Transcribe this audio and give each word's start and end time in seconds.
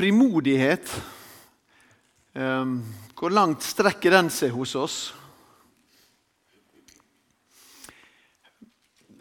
frimodighet 0.00 0.88
um, 2.32 2.78
Hvor 3.18 3.32
langt 3.32 3.64
strekker 3.66 4.14
den 4.14 4.30
seg 4.32 4.54
hos 4.54 4.72
oss? 4.78 4.96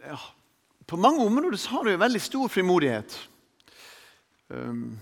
Ja, 0.06 0.16
på 0.88 0.98
mange 0.98 1.26
områder 1.26 1.60
har 1.74 1.84
du 1.84 2.00
veldig 2.00 2.22
stor 2.24 2.48
frimodighet. 2.50 3.18
Um, 4.48 4.96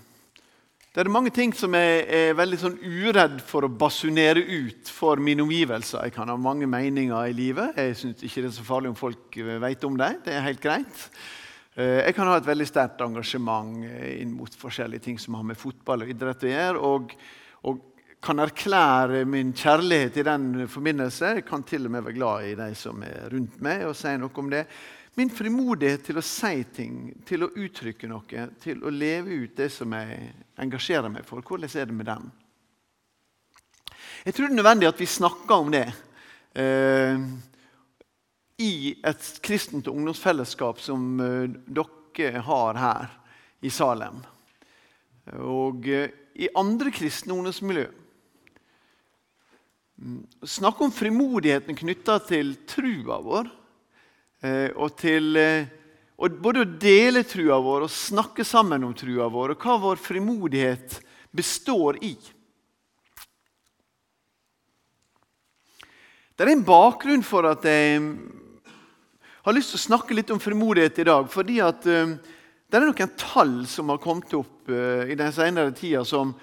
det 0.96 1.06
er 1.06 1.14
mange 1.14 1.30
ting 1.30 1.54
som 1.54 1.78
jeg 1.78 2.04
er 2.10 2.34
veldig 2.36 2.58
sånn 2.58 2.80
uredd 2.82 3.38
for 3.46 3.68
å 3.68 3.70
basunere 3.70 4.42
ut 4.42 4.90
for 4.90 5.22
mine 5.22 5.46
omgivelser. 5.46 6.08
Jeg 6.08 6.18
kan 6.18 6.34
ha 6.34 6.40
mange 6.42 6.66
meninger 6.66 7.30
i 7.30 7.38
livet. 7.38 7.78
Jeg 7.78 8.00
syns 8.02 8.26
ikke 8.26 8.48
det 8.48 8.50
er 8.50 8.58
så 8.58 8.66
farlig 8.66 8.96
om 8.96 8.98
folk 8.98 9.38
vet 9.62 9.86
om 9.86 10.02
det. 10.02 10.16
Det 10.26 10.34
er 10.34 10.48
helt 10.50 10.64
greit. 10.64 11.06
Eh, 11.78 12.00
jeg 12.08 12.16
kan 12.18 12.26
ha 12.26 12.40
et 12.40 12.48
veldig 12.48 12.66
sterkt 12.66 13.04
engasjement 13.06 13.84
inn 13.86 14.32
mot 14.34 14.56
forskjellige 14.58 15.04
ting 15.06 15.20
som 15.22 15.36
har 15.38 15.46
med 15.46 15.60
fotball 15.62 16.08
og 16.08 16.10
idrett 16.10 16.46
å 16.48 16.50
gjøre. 16.50 16.80
Og, 16.90 17.12
og 17.70 17.84
kan 18.24 18.42
erklære 18.42 19.22
min 19.30 19.52
kjærlighet 19.54 20.18
i 20.18 20.26
den 20.26 20.48
forbindelse. 20.74 21.36
Jeg 21.38 21.46
kan 21.46 21.66
til 21.68 21.86
og 21.86 21.94
med 21.94 22.08
være 22.08 22.18
glad 22.18 22.48
i 22.48 22.56
de 22.58 22.72
som 22.78 23.04
er 23.06 23.28
rundt 23.30 23.60
meg, 23.62 23.86
og 23.86 23.94
si 23.98 24.16
noe 24.18 24.42
om 24.42 24.50
det. 24.50 24.64
Min 25.18 25.30
frimodighet 25.34 26.04
til 26.06 26.18
å 26.18 26.26
si 26.26 26.64
ting, 26.74 26.98
til 27.26 27.46
å 27.46 27.52
uttrykke 27.54 28.10
noe, 28.10 28.48
til 28.62 28.82
å 28.82 28.94
leve 28.94 29.38
ut 29.46 29.54
det 29.58 29.70
som 29.74 29.94
jeg 29.98 30.32
engasjerer 30.62 31.14
meg 31.14 31.26
for. 31.30 31.46
Hvordan 31.46 31.70
er 31.70 31.90
det 31.90 31.98
med 31.98 32.10
dem? 32.10 32.28
Jeg 34.26 34.34
tror 34.34 34.48
det 34.48 34.52
er 34.56 34.60
nødvendig 34.64 34.90
at 34.90 35.02
vi 35.02 35.10
snakker 35.10 35.62
om 35.62 35.70
det 35.74 35.86
eh, 36.58 37.22
i 38.58 38.98
et 39.06 39.28
kristent 39.46 39.90
ungdomsfellesskap 39.92 40.82
som 40.82 41.20
eh, 41.22 41.52
dere 41.68 42.42
har 42.46 42.82
her 42.82 43.14
i 43.62 43.70
Salem. 43.74 44.24
Og 45.38 45.86
eh, 45.90 46.10
i 46.38 46.50
andre 46.58 46.94
kristne 46.94 47.34
ungdomsmiljø. 47.38 47.88
Snakk 49.98 50.52
snakke 50.54 50.86
om 50.86 50.92
frimodigheten 50.94 51.78
knytta 51.78 52.20
til 52.28 52.54
trua 52.70 53.18
vår 53.26 53.48
Eh, 54.46 54.70
og 54.78 54.94
til 55.00 55.34
og 56.18 56.40
både 56.42 56.64
å 56.64 56.70
dele 56.82 57.24
trua 57.26 57.60
vår 57.62 57.86
og 57.86 57.94
snakke 57.94 58.46
sammen 58.46 58.86
om 58.86 58.94
trua 58.98 59.28
vår, 59.30 59.54
og 59.54 59.62
hva 59.62 59.78
vår 59.82 60.00
frimodighet 60.02 60.98
består 61.34 62.00
i. 62.06 62.16
Det 66.38 66.46
er 66.46 66.54
en 66.54 66.66
bakgrunn 66.66 67.26
for 67.26 67.46
at 67.50 67.66
jeg 67.66 68.02
har 69.48 69.58
lyst 69.58 69.74
til 69.74 69.80
å 69.80 69.86
snakke 69.88 70.16
litt 70.18 70.32
om 70.34 70.42
frimodighet 70.44 71.00
i 71.00 71.08
dag. 71.08 71.28
fordi 71.32 71.60
at 71.64 71.86
uh, 71.88 72.16
det 72.68 72.80
er 72.80 72.84
noen 72.84 73.14
tall 73.18 73.60
som 73.70 73.90
har 73.94 74.02
kommet 74.04 74.34
opp 74.36 74.72
uh, 74.72 75.08
i 75.08 75.16
den 75.16 75.34
senere 75.34 75.72
tida 75.72 76.06
som 76.06 76.34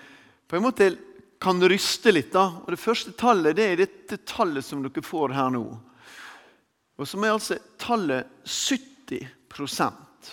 på 0.49 0.57
en 0.57 0.65
måte 0.65 0.95
kan 1.41 1.61
ryste 1.69 2.13
litt. 2.13 2.33
da. 2.33 2.47
Og 2.65 2.71
Det 2.73 2.81
første 2.81 3.13
tallet 3.13 3.57
det 3.57 3.67
er 3.71 3.83
dette 3.85 4.23
tallet 4.25 4.65
som 4.65 4.83
dere 4.83 5.05
får 5.05 5.37
her 5.37 5.53
nå 5.53 5.67
og 6.95 7.09
som 7.09 7.25
er 7.25 7.35
altså 7.35 7.59
tallet 7.81 8.29
70% 8.47 10.31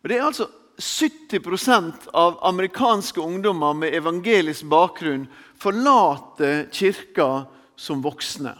Og 0.00 0.08
Det 0.08 0.16
er 0.16 0.24
altså 0.24 0.46
70% 0.80 2.06
av 2.16 2.38
amerikanske 2.48 3.20
ungdommer 3.20 3.74
med 3.76 3.94
evangelisk 3.94 4.64
bakgrunn 4.70 5.26
forlater 5.60 6.70
kirka 6.72 7.44
som 7.76 8.00
voksne. 8.00 8.54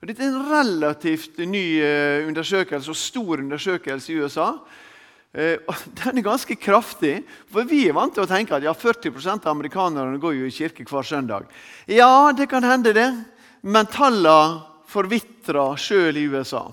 Og 0.00 0.08
dette 0.08 0.24
er 0.24 0.30
en 0.32 0.46
relativt 0.48 1.42
ny 1.44 1.64
eh, 1.84 2.24
undersøkelse 2.24 2.88
og 2.88 2.96
stor 2.96 3.42
undersøkelse 3.42 4.14
i 4.14 4.16
USA. 4.22 4.46
Eh, 5.36 5.60
den 6.00 6.22
er 6.22 6.24
ganske 6.24 6.56
kraftig, 6.56 7.18
for 7.52 7.68
vi 7.68 7.82
er 7.84 7.96
vant 7.98 8.16
til 8.16 8.24
å 8.24 8.30
tenke 8.30 8.56
at 8.56 8.64
ja, 8.64 8.72
40% 8.72 9.44
av 9.44 9.52
amerikanerne 9.52 10.16
går 10.22 10.38
jo 10.38 10.48
i 10.48 10.54
kirke 10.56 10.88
hver 10.88 11.04
søndag. 11.04 11.52
Ja, 11.84 12.32
det 12.32 12.48
kan 12.48 12.64
hende, 12.64 12.94
det, 12.96 13.10
men 13.60 13.92
tallene 13.92 14.64
forvitrer 14.90 15.76
sjøl 15.78 16.16
i 16.16 16.24
USA. 16.32 16.70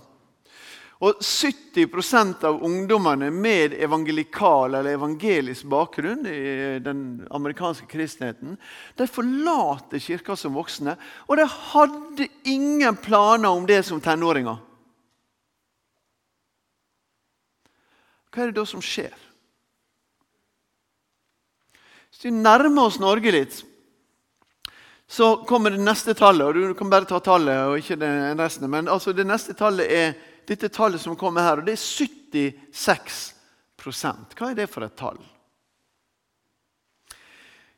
Og 0.98 1.20
70% 1.22 2.42
av 2.50 2.64
ungdommene 2.66 3.30
med 3.30 3.76
evangelikal 3.78 4.74
eller 4.80 4.96
evangelisk 4.98 5.68
bakgrunn 5.70 6.26
i 6.26 6.80
den 6.82 7.02
amerikanske 7.30 7.86
kristenheten, 7.92 8.56
de 8.98 9.06
forlater 9.06 10.02
kirka 10.02 10.34
som 10.36 10.58
voksne, 10.58 10.96
og 11.30 11.38
de 11.38 11.46
hadde 11.46 12.28
ingen 12.50 12.98
planer 12.98 13.52
om 13.52 13.68
det 13.70 13.84
som 13.86 14.02
tenåringer. 14.02 14.58
Hva 18.34 18.44
er 18.44 18.50
det 18.50 18.58
da 18.58 18.66
som 18.70 18.82
skjer? 18.82 19.14
Hvis 22.10 22.26
vi 22.26 22.34
nærmer 22.34 22.88
oss 22.90 22.98
Norge 22.98 23.34
litt, 23.34 23.60
så 25.08 25.44
kommer 25.48 25.72
det 25.72 25.84
neste 25.86 26.16
tallet. 26.18 26.48
og 26.48 26.54
Du 26.74 26.74
kan 26.74 26.90
bare 26.90 27.06
ta 27.06 27.20
tallet 27.24 27.70
og 27.70 27.78
ikke 27.78 27.98
resten. 28.38 28.66
Men 28.70 28.90
altså 28.92 29.14
det 29.14 29.28
neste 29.30 29.54
tallet 29.54 29.94
er 29.94 30.18
dette 30.48 30.70
tallet 30.74 31.02
som 31.02 31.16
kommer 31.20 31.42
her, 31.44 31.58
og 31.60 31.66
det 31.68 31.74
er 31.76 31.84
76% 31.84 34.38
Hva 34.38 34.46
er 34.52 34.56
det 34.58 34.70
for 34.72 34.82
et 34.88 34.98
tall? 34.98 35.20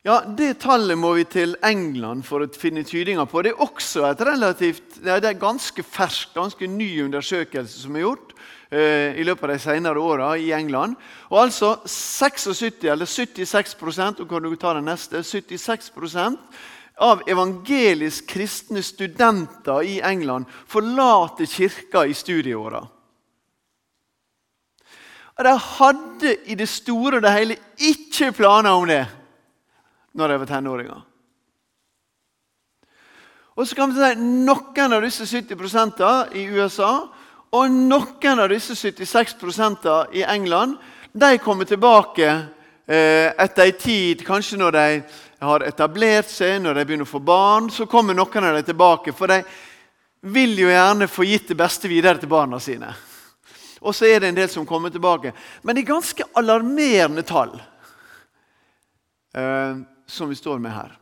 Ja, 0.07 0.24
Det 0.38 0.59
tallet 0.63 0.97
må 0.97 1.13
vi 1.18 1.25
til 1.28 1.58
England 1.66 2.24
for 2.24 2.40
å 2.40 2.47
finne 2.56 2.84
tydinga 2.88 3.25
på. 3.28 3.41
Det 3.44 3.52
er 3.52 3.63
også 3.66 4.06
et 4.08 4.22
relativt, 4.24 5.03
det 5.03 5.28
er 5.28 5.35
ganske 5.35 5.84
fersk, 5.84 6.31
ganske 6.38 6.68
ny 6.72 7.03
undersøkelse 7.03 7.84
som 7.84 7.96
er 7.97 8.06
gjort 8.06 8.31
eh, 8.72 9.19
i 9.19 9.24
løpet 9.28 9.44
av 9.44 9.52
de 9.52 9.59
senere 9.59 10.00
åra 10.00 10.38
i 10.40 10.56
England. 10.56 10.96
Og 11.28 11.44
altså 11.44 11.84
76, 11.84 12.88
eller 12.88 13.12
76% 13.12 14.24
og 14.24 14.31
kan 14.31 14.40
du 14.47 14.56
ta 14.56 14.72
det 14.78 14.88
neste, 14.88 15.19
76 15.19 15.91
av 16.99 17.23
evangelisk 17.27 18.27
kristne 18.27 18.83
studenter 18.83 19.83
i 19.83 19.99
England 20.03 20.49
forlater 20.67 21.45
kirka 21.45 22.05
i 22.05 22.13
studieåra. 22.13 22.83
De 25.39 25.53
hadde 25.55 26.33
i 26.51 26.55
det 26.59 26.67
store 26.67 27.19
og 27.19 27.23
det 27.23 27.31
hele 27.31 27.55
ikke 27.79 28.33
planer 28.35 28.75
om 28.75 28.87
det 28.87 29.05
når 30.19 30.27
de 30.27 30.39
var 30.41 30.49
tenåringer. 30.49 31.05
Og 33.55 33.67
så 33.67 33.75
kan 33.75 33.91
vi 33.91 33.99
si 33.99 34.19
Noen 34.19 34.93
av 34.95 35.03
disse 35.03 35.27
70% 35.27 36.03
i 36.35 36.45
USA 36.51 36.91
og 37.55 37.71
noen 37.73 38.43
av 38.43 38.51
disse 38.51 38.75
76% 38.77 39.87
i 40.16 40.23
England 40.27 40.77
de 41.11 41.37
kommer 41.41 41.66
tilbake 41.66 42.27
eh, 42.29 43.31
etter 43.33 43.66
en 43.66 43.79
tid, 43.79 44.21
kanskje 44.27 44.59
når 44.61 44.75
de 44.75 44.85
har 45.47 45.63
etablert 45.63 46.29
seg, 46.31 46.57
når 46.61 46.75
de 46.75 46.85
begynner 46.85 47.07
å 47.07 47.09
få 47.09 47.22
barn, 47.23 47.69
så 47.72 47.88
kommer 47.88 48.17
noen 48.17 48.44
av 48.44 48.57
dem 48.57 48.66
tilbake. 48.67 49.13
For 49.16 49.31
de 49.31 49.44
vil 50.27 50.57
jo 50.59 50.72
gjerne 50.72 51.07
få 51.07 51.27
gitt 51.27 51.47
det 51.51 51.59
beste 51.59 51.88
videre 51.91 52.19
til 52.19 52.31
barna 52.31 52.59
sine. 52.59 52.91
Og 53.79 53.95
så 53.95 54.09
er 54.09 54.19
det 54.19 54.31
en 54.31 54.39
del 54.41 54.49
som 54.51 54.67
kommer 54.67 54.91
tilbake. 54.91 55.31
Men 55.63 55.75
det 55.75 55.85
er 55.85 55.94
ganske 55.94 56.25
alarmerende 56.39 57.23
tall 57.23 57.53
eh, 59.35 59.79
som 60.07 60.29
vi 60.29 60.35
står 60.35 60.59
med 60.59 60.75
her. 60.75 60.97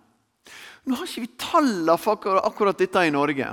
Nå 0.88 0.96
har 0.96 1.10
ikke 1.10 1.26
vi 1.26 1.34
tallene 1.42 1.98
for 2.00 2.38
akkurat 2.38 2.78
dette 2.78 3.08
i 3.08 3.12
Norge. 3.12 3.50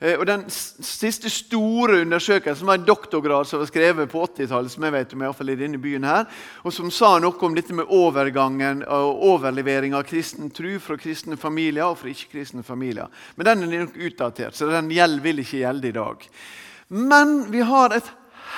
Eh, 0.00 0.16
og 0.16 0.24
Den 0.26 0.46
siste 0.48 1.30
store 1.30 2.00
undersøkelsen 2.00 2.66
var 2.66 2.78
en 2.78 2.86
doktorgrad 2.88 3.48
som 3.48 3.60
var 3.60 3.68
skrevet 3.68 4.08
på 4.10 4.22
80-tallet, 4.24 4.72
som 4.72 4.86
jeg 4.86 4.94
vet 4.94 5.12
om, 5.14 5.24
i, 5.24 5.32
fall 5.36 5.52
i 5.52 5.58
denne 5.60 5.80
byen 5.82 6.06
her, 6.08 6.24
og 6.64 6.72
som 6.72 6.92
sa 6.94 7.12
noe 7.20 7.36
om 7.46 7.56
dette 7.56 7.76
med 7.76 7.92
overgangen 7.92 8.80
og 8.88 9.26
overlevering 9.34 9.96
av 9.96 10.06
kristen 10.08 10.48
tro 10.56 10.72
fra 10.80 10.96
kristne 11.00 11.36
familier 11.40 11.90
og 11.90 11.98
fra 12.00 12.12
ikke-kristne 12.12 12.64
familier. 12.64 13.12
Men 13.36 13.50
den 13.50 13.66
er 13.66 13.84
nok 13.84 14.00
utdatert, 14.00 14.56
så 14.56 14.70
den 14.72 14.90
gjeld, 14.94 15.20
vil 15.20 15.44
ikke 15.44 15.60
gjelde 15.66 15.92
i 15.92 15.98
dag. 15.98 16.24
Men 16.96 17.36
vi 17.52 17.60
har 17.66 17.94
et 17.94 18.08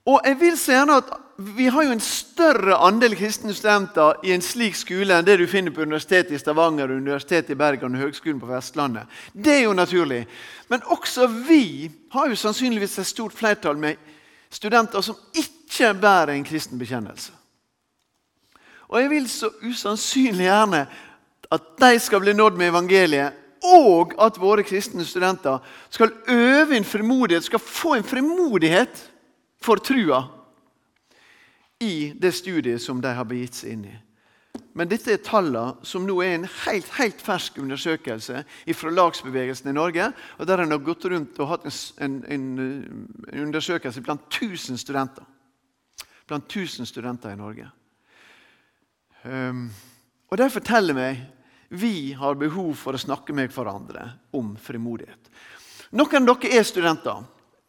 Og 0.05 0.19
jeg 0.25 0.39
vil 0.39 0.57
gjerne 0.59 0.97
at 0.99 1.19
Vi 1.37 1.65
har 1.65 1.83
jo 1.83 1.91
en 1.91 1.99
større 1.99 2.75
andel 2.85 3.15
kristne 3.17 3.55
studenter 3.57 4.19
i 4.23 4.35
en 4.35 4.41
slik 4.45 4.75
skole 4.77 5.15
enn 5.15 5.25
det 5.25 5.39
du 5.41 5.47
finner 5.49 5.73
på 5.73 5.81
Universitetet 5.81 6.35
i 6.35 6.37
Stavanger, 6.37 6.91
Universitetet 6.93 7.55
i 7.55 7.57
Bergen 7.57 7.95
og 7.97 8.03
Høgskolen 8.03 8.39
på 8.39 8.51
Vestlandet. 8.51 9.09
Det 9.33 9.55
er 9.55 9.63
jo 9.63 9.73
naturlig. 9.73 10.27
Men 10.69 10.85
også 10.93 11.25
vi 11.47 11.89
har 12.13 12.29
jo 12.29 12.37
sannsynligvis 12.37 12.99
et 13.01 13.09
stort 13.09 13.33
flertall 13.33 13.81
med 13.81 13.97
studenter 14.53 15.01
som 15.01 15.17
ikke 15.33 15.89
bærer 15.97 16.35
en 16.35 16.45
kristen 16.45 16.79
bekjennelse. 16.79 17.33
Og 18.93 19.01
jeg 19.01 19.09
vil 19.09 19.25
så 19.29 19.49
usannsynlig 19.65 20.45
gjerne 20.45 20.83
at 21.51 21.65
de 21.81 21.99
skal 21.99 22.21
bli 22.21 22.35
nådd 22.37 22.61
med 22.61 22.69
evangeliet, 22.69 23.33
og 23.63 24.13
at 24.21 24.37
våre 24.37 24.63
kristne 24.63 25.05
studenter 25.05 25.57
skal 25.89 26.13
øve 26.29 26.77
en 26.77 26.85
frimodighet, 26.85 27.43
skal 27.43 27.59
få 27.59 27.95
en 27.97 28.05
frimodighet 28.05 29.09
for 29.63 29.81
trua 29.83 30.23
i 31.83 32.13
det 32.15 32.31
studiet 32.35 32.81
som 32.81 33.01
de 33.01 33.11
har 33.15 33.27
begitt 33.27 33.57
seg 33.57 33.75
inn 33.75 33.85
i. 33.91 33.95
Men 34.73 34.89
dette 34.89 35.11
er 35.13 35.21
tallene 35.21 35.85
som 35.85 36.05
nå 36.05 36.15
er 36.25 36.35
en 36.37 36.47
helt, 36.65 36.89
helt 36.97 37.21
fersk 37.21 37.59
undersøkelse 37.61 38.41
fra 38.77 38.93
lagsbevegelsen 38.93 39.69
i 39.69 39.75
Norge. 39.75 40.09
og 40.39 40.47
Der 40.49 40.63
en 40.63 40.73
har 40.73 40.81
gått 40.81 41.05
rundt 41.05 41.39
og 41.39 41.49
hatt 41.51 41.67
en, 42.01 42.15
en, 42.25 42.47
en 43.29 43.45
undersøkelse 43.47 44.01
blant 44.01 44.25
1000 44.31 44.81
studenter. 44.81 45.25
Blant 46.27 46.45
1000 46.49 46.89
studenter 46.89 47.33
i 47.33 47.37
Norge. 47.37 47.69
Um, 49.23 49.69
og 50.29 50.37
De 50.41 50.49
forteller 50.49 50.97
meg 50.97 51.21
vi 51.73 52.13
har 52.13 52.35
behov 52.37 52.75
for 52.77 52.93
å 52.93 53.01
snakke 53.01 53.33
med 53.33 53.53
hverandre 53.53 54.05
om 54.37 54.51
frimodighet. 54.61 55.29
Noen 55.97 56.29
av 56.29 56.35
dere 56.41 56.59
er 56.59 56.65
studenter. 56.65 57.23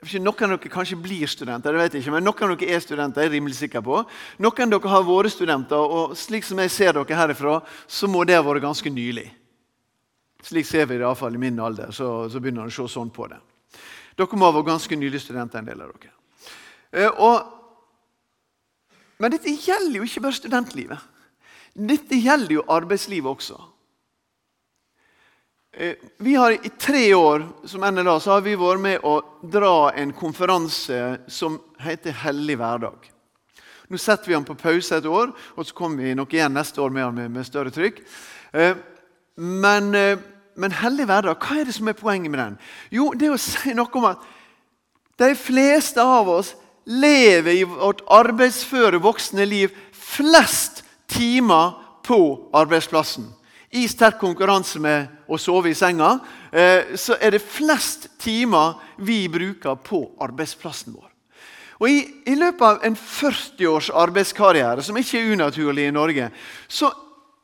Noen 0.04 0.52
av 0.52 0.58
dere 0.58 0.70
kanskje 0.72 0.98
blir 1.00 1.28
studenter, 1.30 1.72
det 1.72 1.80
vet 1.80 1.94
jeg 1.96 2.04
ikke, 2.04 2.12
men 2.12 2.26
noen 2.26 2.44
av 2.44 2.58
dere 2.58 2.76
er 2.76 2.82
studenter. 2.82 3.22
jeg 3.22 3.30
er 3.30 3.32
rimelig 3.38 3.56
sikker 3.56 3.80
på. 3.80 4.02
Noen 4.38 4.66
av 4.66 4.74
dere 4.74 4.92
har 4.92 5.06
vært 5.08 5.32
studenter, 5.32 5.80
og 5.80 6.16
slik 6.16 6.44
som 6.44 6.58
jeg 6.60 6.70
ser 6.70 6.92
dere 6.92 7.16
herifra, 7.16 7.60
så 7.86 8.08
må 8.10 8.24
det 8.24 8.36
ha 8.36 8.42
vært 8.44 8.62
ganske 8.62 8.90
nylig. 8.90 9.30
Slik 10.44 10.66
ser 10.68 10.86
vi 10.86 10.98
det 10.98 11.06
iallfall 11.06 11.34
i 11.34 11.40
min 11.40 11.60
alder. 11.60 11.90
så, 11.90 12.28
så 12.28 12.40
begynner 12.40 12.66
man 12.66 12.72
å 12.72 12.76
se 12.76 12.88
sånn 12.92 13.10
på 13.10 13.28
det. 13.32 13.40
Dere 14.16 14.36
må 14.36 14.46
ha 14.46 14.54
vært 14.58 14.68
ganske 14.74 14.96
nylig 14.96 15.22
studenter, 15.24 15.58
en 15.58 15.70
del 15.72 15.80
av 15.80 15.92
dere. 15.94 16.12
Uh, 16.94 17.12
og, 17.24 17.36
men 19.18 19.32
dette 19.32 19.50
gjelder 19.50 19.98
jo 19.98 20.04
ikke 20.04 20.26
bare 20.26 20.38
studentlivet. 20.38 21.10
Dette 21.74 22.20
gjelder 22.20 22.60
jo 22.60 22.66
arbeidslivet 22.70 23.30
også. 23.32 23.56
Eh, 25.76 25.94
vi 26.16 26.34
har 26.34 26.50
I 26.66 26.68
tre 26.68 27.14
år 27.14 27.48
som 27.64 27.80
NLA 27.80 28.20
så 28.20 28.30
har 28.30 28.42
vi 28.44 28.54
vært 28.54 28.80
med 28.80 29.02
å 29.02 29.16
dra 29.42 29.90
en 29.98 30.12
konferanse 30.14 30.98
som 31.26 31.56
heter 31.82 32.14
Hellig 32.22 32.54
hverdag. 32.60 33.08
Nå 33.90 33.98
setter 33.98 34.30
vi 34.30 34.36
den 34.36 34.46
på 34.46 34.54
pause 34.54 35.00
et 35.00 35.08
år, 35.10 35.32
og 35.34 35.66
så 35.66 35.74
kommer 35.74 36.06
vi 36.06 36.14
nok 36.14 36.30
igjen 36.34 36.54
neste 36.54 36.78
år 36.80 36.94
med 36.94 37.18
den 37.18 37.34
med, 37.34 37.46
større 37.46 37.74
trykk. 37.74 37.98
Eh, 38.54 38.78
men, 39.34 39.90
eh, 39.98 40.22
men 40.54 40.78
Hellig 40.78 41.08
hverdag, 41.10 41.42
hva 41.42 41.58
er 41.58 41.66
det 41.66 41.74
som 41.74 41.90
er 41.90 41.98
poenget 41.98 42.30
med 42.30 42.38
den? 42.38 42.58
Jo, 42.94 43.10
det 43.10 43.26
er 43.26 43.34
å 43.34 43.42
si 43.42 43.74
noe 43.74 43.98
om 43.98 44.10
at 44.12 44.22
de 45.18 45.34
fleste 45.34 45.98
av 45.98 46.30
oss 46.30 46.54
lever 46.86 47.50
i 47.50 47.66
vårt 47.66 48.06
arbeidsføre 48.06 49.02
voksne 49.02 49.42
liv 49.42 49.74
flest 49.90 50.84
timer 51.10 51.74
på 52.06 52.50
arbeidsplassen. 52.54 53.32
I 53.74 53.88
sterk 53.90 54.20
konkurranse 54.20 54.78
med 54.78 55.26
å 55.26 55.38
sove 55.40 55.72
i 55.72 55.74
senga 55.74 56.12
eh, 56.52 56.94
så 57.00 57.16
er 57.18 57.34
det 57.34 57.42
flest 57.42 58.06
timer 58.22 58.76
vi 59.02 59.24
bruker 59.28 59.74
på 59.82 60.04
arbeidsplassen 60.22 60.94
vår. 60.94 61.10
Og 61.82 61.90
I, 61.90 61.98
i 62.30 62.36
løpet 62.38 62.62
av 62.62 62.84
en 62.86 62.94
40 62.94 63.66
års 63.66 63.90
arbeidskarriere, 63.90 64.82
som 64.82 64.96
ikke 64.96 65.18
er 65.18 65.32
unaturlig 65.34 65.88
i 65.88 65.94
Norge, 65.94 66.30
så 66.70 66.92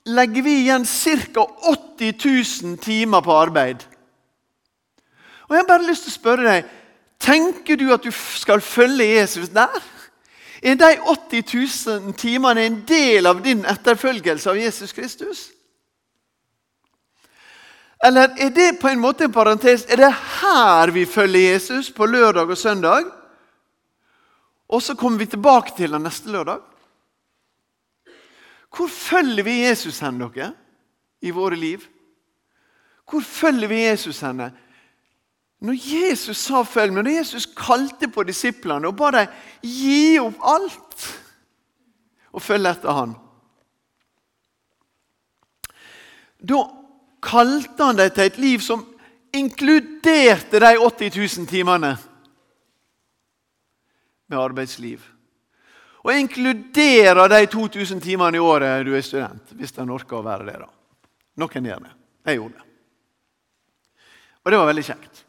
legger 0.06 0.47
vi 0.47 0.56
igjen 0.62 0.87
ca. 0.87 1.47
80 1.99 2.15
000 2.62 2.79
timer 2.79 3.27
på 3.27 3.35
arbeid. 3.35 3.82
Og 5.49 5.56
Jeg 5.56 5.65
har 5.65 5.73
bare 5.73 5.88
lyst 5.88 6.06
til 6.06 6.15
å 6.15 6.21
spørre 6.21 6.47
deg 6.47 6.77
Tenker 7.21 7.77
du 7.77 7.91
at 7.93 8.06
du 8.06 8.09
skal 8.15 8.62
følge 8.65 9.05
Jesus 9.05 9.50
der? 9.53 9.82
Er 10.62 10.79
de 10.81 10.94
80 11.05 11.43
000 12.06 12.15
timene 12.17 12.65
en 12.65 12.79
del 12.88 13.29
av 13.29 13.43
din 13.44 13.61
etterfølgelse 13.69 14.49
av 14.49 14.56
Jesus 14.56 14.94
Kristus? 14.97 15.50
Eller 18.05 18.32
er 18.38 18.50
det 18.50 18.81
på 18.81 18.88
en 18.88 19.00
måte 19.00 19.26
en 19.26 19.32
parentes? 19.32 19.85
Er 19.88 20.00
det 20.00 20.12
her 20.41 20.91
vi 20.91 21.05
følger 21.06 21.52
Jesus 21.52 21.91
på 21.93 22.06
lørdag 22.06 22.49
og 22.49 22.58
søndag? 22.58 23.05
Og 24.69 24.82
så 24.82 24.94
kommer 24.94 25.19
vi 25.19 25.26
tilbake 25.26 25.75
til 25.76 25.93
den 25.93 26.06
neste 26.06 26.31
lørdag? 26.32 26.62
Hvor 28.70 28.88
følger 28.88 29.44
vi 29.44 29.61
Jesus 29.67 29.99
hen, 30.00 30.20
dere, 30.20 30.52
i 31.20 31.31
våre 31.31 31.58
liv? 31.58 31.82
Hvor 33.11 33.20
følger 33.20 33.69
vi 33.69 33.85
Jesus 33.85 34.20
henne? 34.20 34.53
Når 35.61 35.76
Jesus 35.76 36.37
sa 36.37 36.62
'følg 36.62 36.93
meg', 36.93 37.03
når 37.03 37.19
Jesus 37.19 37.46
kalte 37.46 38.08
på 38.08 38.23
disiplene 38.23 38.88
og 38.88 38.96
ba 38.96 39.11
dem 39.11 39.26
gi 39.62 40.19
opp 40.19 40.38
alt 40.43 41.20
og 42.32 42.43
følge 42.43 42.70
etter 42.70 42.93
han, 42.93 43.14
Da 46.48 46.80
kalte 47.22 47.84
han 47.84 47.98
dem 47.98 48.10
til 48.15 48.27
et 48.27 48.39
liv 48.41 48.65
som 48.65 48.84
inkluderte 49.36 50.60
de 50.60 50.72
80 50.79 51.17
000 51.39 51.48
timene 51.50 51.94
med 54.31 54.39
arbeidsliv. 54.39 55.05
Og 56.00 56.17
inkluderer 56.17 57.29
de 57.29 57.46
2000 57.53 58.00
timene 58.00 58.39
i 58.39 58.43
året 58.43 58.86
du 58.86 58.94
er 58.96 59.05
student, 59.05 59.53
hvis 59.53 59.74
en 59.79 59.93
orker 59.93 60.20
å 60.20 60.24
være 60.24 60.46
det. 60.48 60.58
da. 60.62 60.69
Noen 61.41 61.67
gjør 61.69 61.82
det. 61.84 61.96
Jeg 62.27 62.41
gjorde 62.41 62.60
det. 62.60 62.69
Og 64.41 64.53
det 64.53 64.60
var 64.60 64.70
veldig 64.70 64.86
kjekt. 64.86 65.24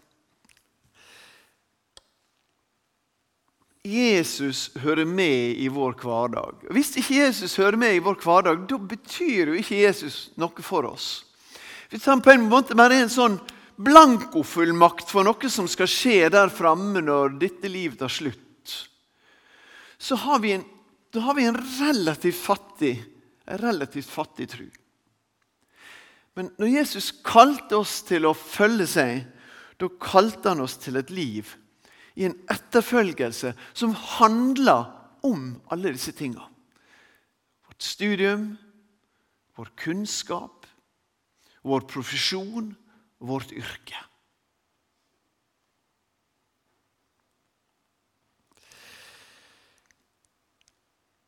Jesus 3.82 4.70
hører 4.78 5.10
med 5.10 5.58
i 5.58 5.68
vår 5.74 5.96
hverdag. 5.98 6.68
Hvis 6.70 6.94
ikke 7.02 7.18
Jesus 7.18 7.56
hører 7.58 7.80
med 7.82 7.96
i 7.98 8.04
vår 8.04 8.20
hverdag, 8.22 8.62
da 8.70 8.78
betyr 8.78 9.52
jo 9.52 9.58
ikke 9.58 9.82
Jesus 9.82 10.30
noe 10.40 10.64
for 10.64 10.86
oss. 10.86 11.10
Hvis 11.92 12.08
han 12.08 12.24
på 12.24 12.32
en 12.32 12.48
måte 12.48 12.76
bare 12.78 12.96
er 12.96 13.06
en 13.06 13.12
sånn 13.12 13.38
blankofullmakt 13.82 15.10
for 15.12 15.28
noe 15.28 15.50
som 15.52 15.68
skal 15.68 15.90
skje 15.92 16.30
der 16.32 16.52
framme 16.54 17.02
når 17.04 17.36
dette 17.42 17.72
livet 17.72 18.00
tar 18.00 18.12
slutt, 18.12 18.76
så 20.02 20.18
har 20.24 20.40
vi 20.42 20.56
en, 20.56 20.64
har 21.14 21.36
vi 21.38 21.46
en 21.50 21.60
relativt 21.60 22.40
fattig, 22.40 22.96
relativt 23.62 24.10
fattig 24.10 24.48
tru. 24.54 24.70
Men 26.40 26.48
når 26.58 26.72
Jesus 26.78 27.12
kalte 27.26 27.82
oss 27.82 28.00
til 28.08 28.26
å 28.26 28.38
følge 28.38 28.88
seg, 28.88 29.26
da 29.76 29.90
kalte 30.00 30.54
han 30.54 30.64
oss 30.64 30.78
til 30.80 30.96
et 31.02 31.12
liv 31.12 31.50
i 32.16 32.24
en 32.28 32.38
etterfølgelse 32.52 33.52
som 33.74 33.98
handler 34.16 34.88
om 35.28 35.58
alle 35.74 35.92
disse 35.96 36.14
tinga. 36.16 36.48
Vårt 37.68 37.84
studium, 37.84 38.54
vår 39.60 39.74
kunnskap, 39.84 40.61
vår 41.62 41.86
profesjon, 41.90 42.76
vårt 43.18 43.52
yrke. 43.52 43.98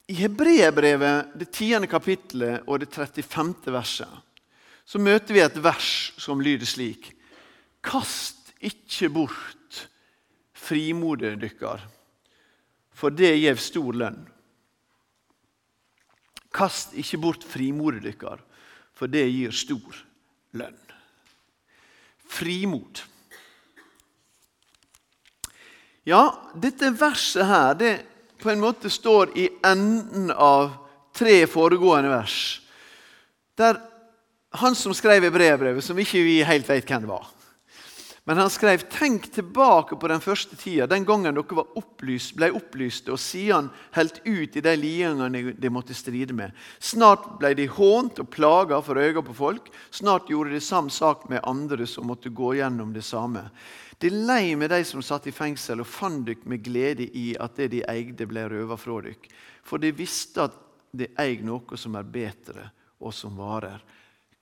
I 0.07 0.13
Hebreerbrevet, 0.19 1.31
det 1.39 1.49
tiende 1.55 1.87
kapittelet 1.87 2.67
og 2.67 2.81
det 2.83 2.89
35. 2.91 3.71
verset, 3.71 4.09
så 4.85 4.99
møter 4.99 5.33
vi 5.33 5.41
et 5.41 5.59
vers 5.63 6.11
som 6.19 6.41
lyder 6.43 6.67
slik.: 6.67 7.13
Kast 7.83 8.51
ikke 8.59 9.09
bort 9.09 9.87
frimodet 10.53 11.39
dykkar, 11.39 11.81
for 12.91 13.15
det 13.15 13.31
gjev 13.39 13.57
stor 13.57 13.95
lønn. 13.95 14.21
Kast 16.53 16.93
ikke 16.99 17.17
bort 17.17 17.47
frimodet 17.47 18.03
dykkar, 18.03 18.43
for 18.93 19.07
det 19.07 19.25
gir 19.31 19.55
stor 19.55 20.03
lønn. 20.57 20.79
Frimod. 22.33 23.03
Ja, 26.07 26.23
dette 26.59 26.91
verset 26.97 27.47
her 27.47 27.77
det 27.79 27.93
på 28.41 28.51
en 28.51 28.63
måte 28.63 28.91
står 28.91 29.37
i 29.39 29.47
enden 29.63 30.31
av 30.31 30.73
tre 31.15 31.43
foregående 31.47 32.11
vers. 32.11 32.37
Der 33.55 33.79
han 34.53 34.75
som 34.77 34.93
skrev 34.93 35.23
i 35.25 35.33
brevbrevet, 35.33 35.81
som 35.85 35.97
ikke 35.97 36.21
vi 36.25 36.41
helt 36.45 36.67
vet 36.69 36.85
hvem 36.85 37.05
det 37.05 37.09
var 37.09 37.32
Men 38.25 38.37
han 38.39 38.49
skrev 38.49 38.85
tenk 38.87 39.25
tilbake 39.35 39.97
på 39.99 40.07
den 40.07 40.21
første 40.23 40.55
tida, 40.55 40.85
den 40.87 41.03
gangen 41.03 41.35
dere 41.35 41.63
opplyst, 41.75 42.31
ble 42.37 42.53
opplyste, 42.55 43.11
og 43.11 43.19
siden 43.19 43.67
helt 43.97 44.21
ut 44.23 44.55
i 44.55 44.63
de 44.63 44.75
lidelsene 44.79 45.41
de 45.59 45.71
måtte 45.73 45.95
stride 45.97 46.31
med. 46.35 46.53
Snart 46.79 47.25
ble 47.41 47.51
de 47.59 47.65
hånt 47.67 48.21
og 48.23 48.29
plaga 48.31 48.79
for 48.79 48.95
øynene 48.95 49.25
på 49.27 49.35
folk. 49.35 49.67
Snart 49.91 50.31
gjorde 50.31 50.55
de 50.55 50.61
samme 50.63 50.93
sak 50.93 51.25
med 51.31 51.43
andre 51.43 51.87
som 51.89 52.07
måtte 52.07 52.31
gå 52.31 52.53
gjennom 52.61 52.93
det 52.95 53.03
samme. 53.03 53.43
De 53.99 54.07
lei 54.13 54.55
med 54.55 54.71
de 54.71 54.79
som 54.87 55.03
satt 55.03 55.27
i 55.27 55.35
fengsel, 55.35 55.83
og 55.83 55.91
fant 55.91 56.23
dykk 56.27 56.47
med 56.47 56.63
glede 56.63 57.09
i 57.19 57.33
at 57.43 57.59
det 57.59 57.73
de 57.75 57.83
eide, 57.91 58.27
ble 58.27 58.47
røva 58.47 58.79
fra 58.79 59.01
dykk. 59.03 59.27
For 59.67 59.83
de 59.83 59.91
visste 59.91 60.47
at 60.47 60.55
de 60.95 61.09
eier 61.19 61.43
noe 61.43 61.75
som 61.79 61.99
er 61.99 62.07
bedre, 62.07 62.69
og 63.03 63.11
som 63.11 63.35
varer. 63.35 63.83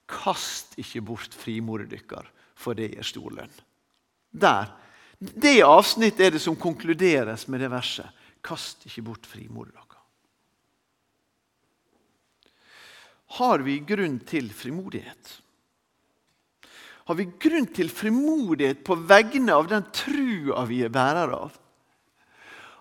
Kast 0.06 0.78
ikke 0.78 1.02
bort 1.10 1.34
frimodet 1.34 1.90
deres, 1.98 2.30
for 2.54 2.78
det 2.78 2.92
gir 2.94 3.10
stor 3.10 3.38
lønn. 3.42 3.60
Der. 4.32 4.72
Det 5.20 5.60
avsnittet 5.62 6.26
er 6.26 6.36
det 6.36 6.42
som 6.42 6.58
konkluderes 6.58 7.48
med 7.48 7.62
det 7.62 7.70
verset. 7.72 8.10
Kast 8.42 8.88
ikke 8.90 9.06
bort 9.06 9.28
frimodet 9.30 9.76
deres. 9.76 9.92
Har 13.32 13.62
vi 13.64 13.78
grunn 13.88 14.18
til 14.28 14.50
frimodighet? 14.52 15.30
Har 17.08 17.16
vi 17.16 17.30
grunn 17.40 17.70
til 17.72 17.88
frimodighet 17.92 18.82
på 18.84 18.98
vegne 19.08 19.56
av 19.56 19.70
den 19.72 19.86
trua 19.96 20.66
vi 20.68 20.82
er 20.84 20.92
bærere 20.92 21.38
av? 21.48 21.54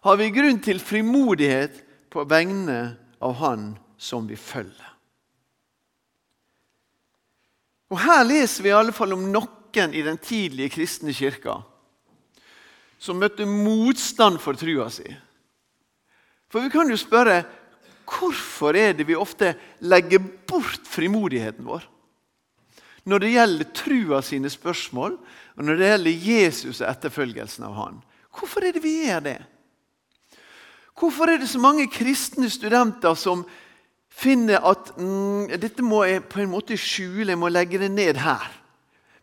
Har 0.07 0.19
vi 0.19 0.30
grunn 0.35 0.59
til 0.64 0.80
frimodighet 0.83 1.78
på 2.11 2.25
vegne 2.26 2.80
av 3.23 3.37
Han 3.38 3.66
som 4.00 4.26
vi 4.26 4.38
følger? 4.40 4.88
Og 7.90 7.99
Her 8.02 8.25
leser 8.26 8.64
vi 8.64 8.73
i 8.73 8.78
alle 8.78 8.95
fall 8.95 9.14
om 9.14 9.28
noen 9.77 9.95
i 9.95 10.03
den 10.03 10.19
tidlige 10.19 10.75
kristne 10.77 11.12
kirka 11.12 11.61
som 13.00 13.21
møtte 13.21 13.47
motstand 13.49 14.41
for 14.43 14.59
trua 14.61 14.91
si. 14.93 15.07
For 16.50 16.61
vi 16.61 16.73
kan 16.73 16.91
jo 16.91 16.99
spørre 17.00 17.45
hvorfor 18.11 18.77
er 18.77 18.93
det 18.99 19.07
vi 19.09 19.17
ofte 19.17 19.55
legger 19.81 20.21
bort 20.21 20.85
frimodigheten 20.85 21.65
vår? 21.65 21.87
Når 23.09 23.23
det 23.23 23.33
gjelder 23.33 23.73
trua 23.73 24.21
sine 24.23 24.50
spørsmål, 24.53 25.17
og 25.57 25.65
når 25.65 25.79
det 25.79 25.89
gjelder 25.89 26.27
Jesus 26.29 26.83
og 26.83 26.91
etterfølgelsen 26.91 27.65
av 27.65 27.79
han. 27.79 28.03
Hvorfor 28.37 28.67
er 28.67 28.77
det 28.77 28.83
vi 28.85 29.07
gjør 29.07 29.25
det? 29.25 29.39
Hvorfor 31.00 31.33
er 31.33 31.41
det 31.41 31.49
så 31.49 31.59
mange 31.62 31.89
kristne 31.89 32.50
studenter 32.53 33.17
som 33.17 33.47
finner 34.11 34.61
at 34.67 34.93
mm, 34.99 35.49
dette 35.61 35.85
må 35.87 36.03
jeg 36.05 36.27
på 36.29 36.43
en 36.43 36.50
måte 36.53 36.77
skjule, 36.77 37.31
jeg 37.31 37.41
må 37.41 37.49
legge 37.49 37.81
det 37.81 37.91
ned 37.95 38.21
her. 38.21 38.60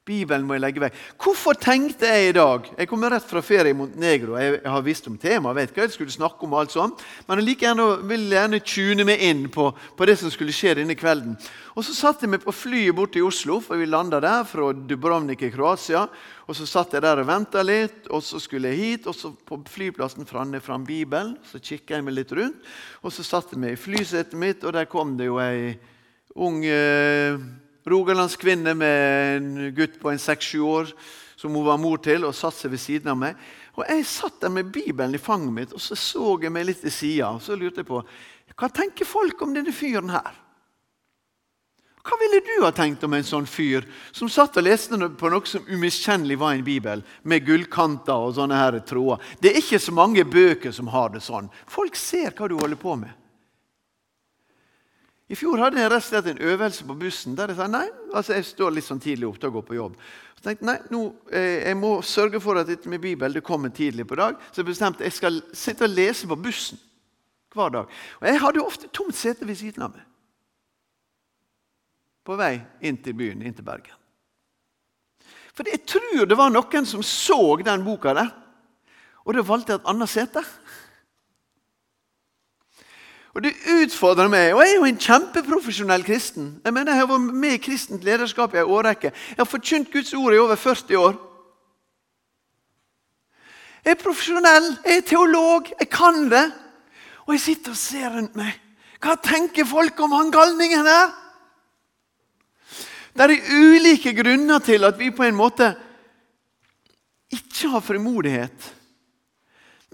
Bibelen 0.08 0.46
må 0.48 0.56
jeg 0.56 0.64
legge 0.64 0.82
vekk. 0.82 1.00
Hvorfor 1.20 1.58
tenkte 1.60 2.08
jeg 2.08 2.30
i 2.30 2.36
dag 2.38 2.70
Jeg 2.78 2.88
kommer 2.90 3.12
rett 3.12 3.28
fra 3.28 3.42
ferie 3.44 3.74
i 3.74 3.78
Montenegro. 3.78 4.38
Jeg 4.40 4.62
har 4.64 4.86
visst 4.86 5.08
om 5.10 5.18
temaet, 5.20 5.58
vet 5.58 5.74
hva 5.76 5.84
jeg 5.84 5.96
skulle 5.96 6.14
snakke 6.16 6.48
om. 6.48 6.54
alt 6.56 6.72
sånt, 6.72 7.04
Men 7.28 7.40
jeg 7.42 7.48
like 7.48 7.66
gjerne, 7.66 7.88
vil 8.08 8.30
gjerne 8.32 8.60
tune 8.64 9.04
meg 9.08 9.24
inn 9.24 9.48
på, 9.52 9.72
på, 9.98 10.06
det 10.06 10.18
som 10.20 10.32
skulle 10.32 10.56
skje 10.56 10.78
denne 10.80 10.96
kvelden. 10.96 11.36
Og 11.76 11.84
Så 11.84 11.94
satte 11.94 12.26
jeg 12.26 12.32
meg 12.32 12.46
på 12.46 12.56
flyet 12.56 12.96
bort 12.96 13.14
til 13.14 13.28
Oslo, 13.28 13.60
for 13.60 13.78
vi 13.78 13.86
landa 13.86 14.20
der 14.20 14.48
fra 14.48 14.72
Dubrovnik 14.74 15.44
i 15.44 15.52
Kroatia. 15.52 16.08
Og 16.48 16.56
Så 16.56 16.66
satt 16.66 16.94
jeg 16.94 17.04
der 17.04 17.20
og 17.20 17.28
venta 17.28 17.62
litt, 17.62 18.08
og 18.10 18.24
så 18.24 18.40
skulle 18.40 18.72
jeg 18.72 18.78
hit. 18.78 19.08
og 19.08 19.16
så 19.16 19.34
På 19.46 19.60
flyplassen 19.68 20.26
fant 20.26 20.54
jeg 20.54 20.64
fram 20.64 20.86
Bibelen, 20.86 21.38
så 21.44 21.60
kikka 21.60 21.96
jeg 21.96 22.04
meg 22.04 22.16
litt 22.16 22.32
rundt. 22.32 22.64
Og 23.04 23.12
så 23.12 23.24
satte 23.24 23.56
jeg 23.56 23.62
meg 23.62 23.76
i 23.76 23.82
flysetet 23.82 24.34
mitt, 24.34 24.64
og 24.64 24.74
der 24.74 24.86
kom 24.86 25.18
det 25.18 25.28
jo 25.28 25.40
ei 25.40 25.78
ung 26.38 26.64
eh, 26.66 27.38
rogalandskvinne 27.88 28.74
med 28.78 29.38
en 29.38 29.72
gutt 29.76 30.00
på 30.02 30.12
en 30.12 30.22
seks-sju 30.22 30.62
år 30.66 30.92
som 31.38 31.54
hun 31.54 31.68
var 31.68 31.78
mor 31.78 32.02
til, 32.02 32.26
og 32.26 32.36
satt 32.36 32.58
seg 32.58 32.74
ved 32.74 32.82
siden 32.82 33.14
av 33.14 33.20
meg. 33.20 33.38
Og 33.78 33.86
Jeg 33.86 34.06
satt 34.10 34.42
der 34.42 34.50
med 34.50 34.72
Bibelen 34.74 35.14
i 35.16 35.22
fanget 35.22 35.54
mitt 35.54 35.74
og 35.74 35.82
så 35.82 35.96
så 35.96 36.34
jeg 36.42 36.52
meg 36.52 36.66
litt 36.66 36.82
til 36.82 36.92
sida. 36.92 37.36
Så 37.40 37.56
lurte 37.56 37.84
jeg 37.84 37.90
på 37.90 38.02
hva 38.58 38.70
tenker 38.74 39.06
folk 39.06 39.42
om 39.46 39.54
denne 39.54 39.74
fyren 39.76 40.10
her? 40.10 40.34
Hva 42.08 42.16
ville 42.22 42.40
du 42.40 42.64
ha 42.64 42.72
tenkt 42.72 43.04
om 43.04 43.14
en 43.14 43.26
sånn 43.28 43.46
fyr 43.46 43.86
som 44.16 44.30
satt 44.32 44.56
og 44.58 44.64
leste 44.64 44.98
på 45.20 45.30
noe 45.30 45.46
som 45.46 45.66
umiskjennelig 45.68 46.38
var 46.40 46.56
en 46.56 46.64
bibel, 46.66 47.04
med 47.28 47.44
gullkanter 47.46 48.16
og 48.16 48.38
sånne 48.38 48.58
her 48.58 48.80
tråder? 48.88 49.22
Det 49.44 49.52
er 49.52 49.60
ikke 49.60 49.82
så 49.84 49.94
mange 49.94 50.24
bøker 50.24 50.72
som 50.72 50.88
har 50.94 51.12
det 51.14 51.22
sånn. 51.26 51.52
Folk 51.68 52.00
ser 52.00 52.32
hva 52.32 52.48
du 52.48 52.56
holder 52.56 52.80
på 52.80 52.96
med. 53.04 53.12
I 55.28 55.36
fjor 55.36 55.60
hadde 55.60 55.82
jeg 55.82 55.92
rett 55.92 56.06
og 56.06 56.08
slett 56.08 56.30
en 56.32 56.46
øvelse 56.54 56.86
på 56.88 56.96
bussen 57.02 57.36
der 57.36 57.52
jeg 57.52 57.60
sa 57.60 57.68
nei, 57.68 57.86
altså 58.16 58.38
jeg 58.38 58.48
står 58.48 58.76
litt 58.78 58.88
sånn 58.88 59.02
tidlig 59.04 59.28
opp 59.28 59.40
til 59.42 59.50
å 59.50 59.56
gå 59.58 59.64
på 59.68 59.76
jobb. 59.76 59.98
Så 60.38 60.46
tenkte 60.46 60.64
jeg, 60.64 60.68
nei, 60.70 60.78
nå, 60.94 61.02
eh, 61.36 61.66
jeg 61.68 61.80
må 61.80 61.98
sørge 62.06 62.40
for 62.44 62.60
at 62.62 62.70
dette 62.70 62.88
med 62.92 63.04
Bibel 63.04 63.36
det 63.36 63.44
kommer 63.44 63.74
tidlig 63.76 64.06
på 64.08 64.16
dag. 64.20 64.38
Så 64.52 64.62
jeg 64.62 64.70
bestemte 64.70 65.04
jeg 65.04 65.18
skal 65.18 65.42
sitte 65.52 65.84
og 65.88 65.98
lese 65.98 66.30
på 66.30 66.40
bussen 66.40 66.80
hver 67.52 67.74
dag. 67.74 67.92
Og 68.22 68.28
Jeg 68.28 68.40
hadde 68.44 68.62
jo 68.62 68.68
ofte 68.70 68.92
tomt 68.94 69.18
sete 69.18 69.48
ved 69.48 69.60
siden 69.60 69.88
av 69.88 69.96
meg 69.98 70.06
på 72.28 72.36
vei 72.36 72.58
inn 72.84 72.98
til 73.00 73.16
byen, 73.16 73.40
inn 73.40 73.56
til 73.56 73.64
Bergen. 73.64 73.96
For 75.56 75.68
jeg 75.72 75.86
tror 75.88 76.28
det 76.28 76.36
var 76.38 76.52
noen 76.52 76.86
som 76.86 77.04
så 77.06 77.40
den 77.64 77.86
boka 77.86 78.12
der, 78.14 78.34
og 79.24 79.36
da 79.36 79.44
valgte 79.48 79.74
jeg 79.74 79.82
et 79.82 79.88
annet 79.92 80.12
sete. 80.12 80.44
Og 83.38 83.44
du 83.46 83.52
utfordrer 83.70 84.32
meg. 84.34 84.56
Og 84.56 84.64
jeg 84.64 84.72
er 84.72 84.80
jo 84.80 84.86
en 84.88 84.96
kjempeprofesjonell 84.98 86.02
kristen. 86.06 86.56
Jeg 86.66 86.74
mener, 86.74 86.90
jeg 86.96 87.04
har 87.04 87.10
vært 87.12 87.34
med 87.38 87.54
i 87.54 87.60
kristent 87.62 88.06
lederskap 88.08 88.56
i 88.56 88.64
en 88.64 88.72
årrekke. 88.74 89.12
Jeg 89.14 89.38
har 89.38 89.46
forkynt 89.46 89.92
Guds 89.94 90.10
ord 90.18 90.34
i 90.34 90.40
over 90.42 90.58
40 90.58 90.98
år. 90.98 91.20
Jeg 93.86 93.94
er 93.94 94.00
profesjonell, 94.02 94.72
jeg 94.88 94.98
er 94.98 95.06
teolog, 95.06 95.70
jeg 95.80 95.90
kan 95.94 96.26
det. 96.32 96.48
Og 97.28 97.36
jeg 97.36 97.44
sitter 97.44 97.76
og 97.76 97.78
ser 97.78 98.10
rundt 98.16 98.40
meg. 98.40 98.58
Hva 99.06 99.14
tenker 99.22 99.70
folk 99.70 100.02
om 100.02 100.18
han 100.18 100.34
galningen 100.34 100.90
der? 100.90 101.14
Det 103.14 103.28
er 103.28 103.54
ulike 103.54 104.16
grunner 104.18 104.66
til 104.66 104.90
at 104.90 104.98
vi 104.98 105.12
på 105.14 105.28
en 105.30 105.38
måte 105.38 105.70
ikke 107.38 107.70
har 107.70 107.86
frimodighet 107.86 108.74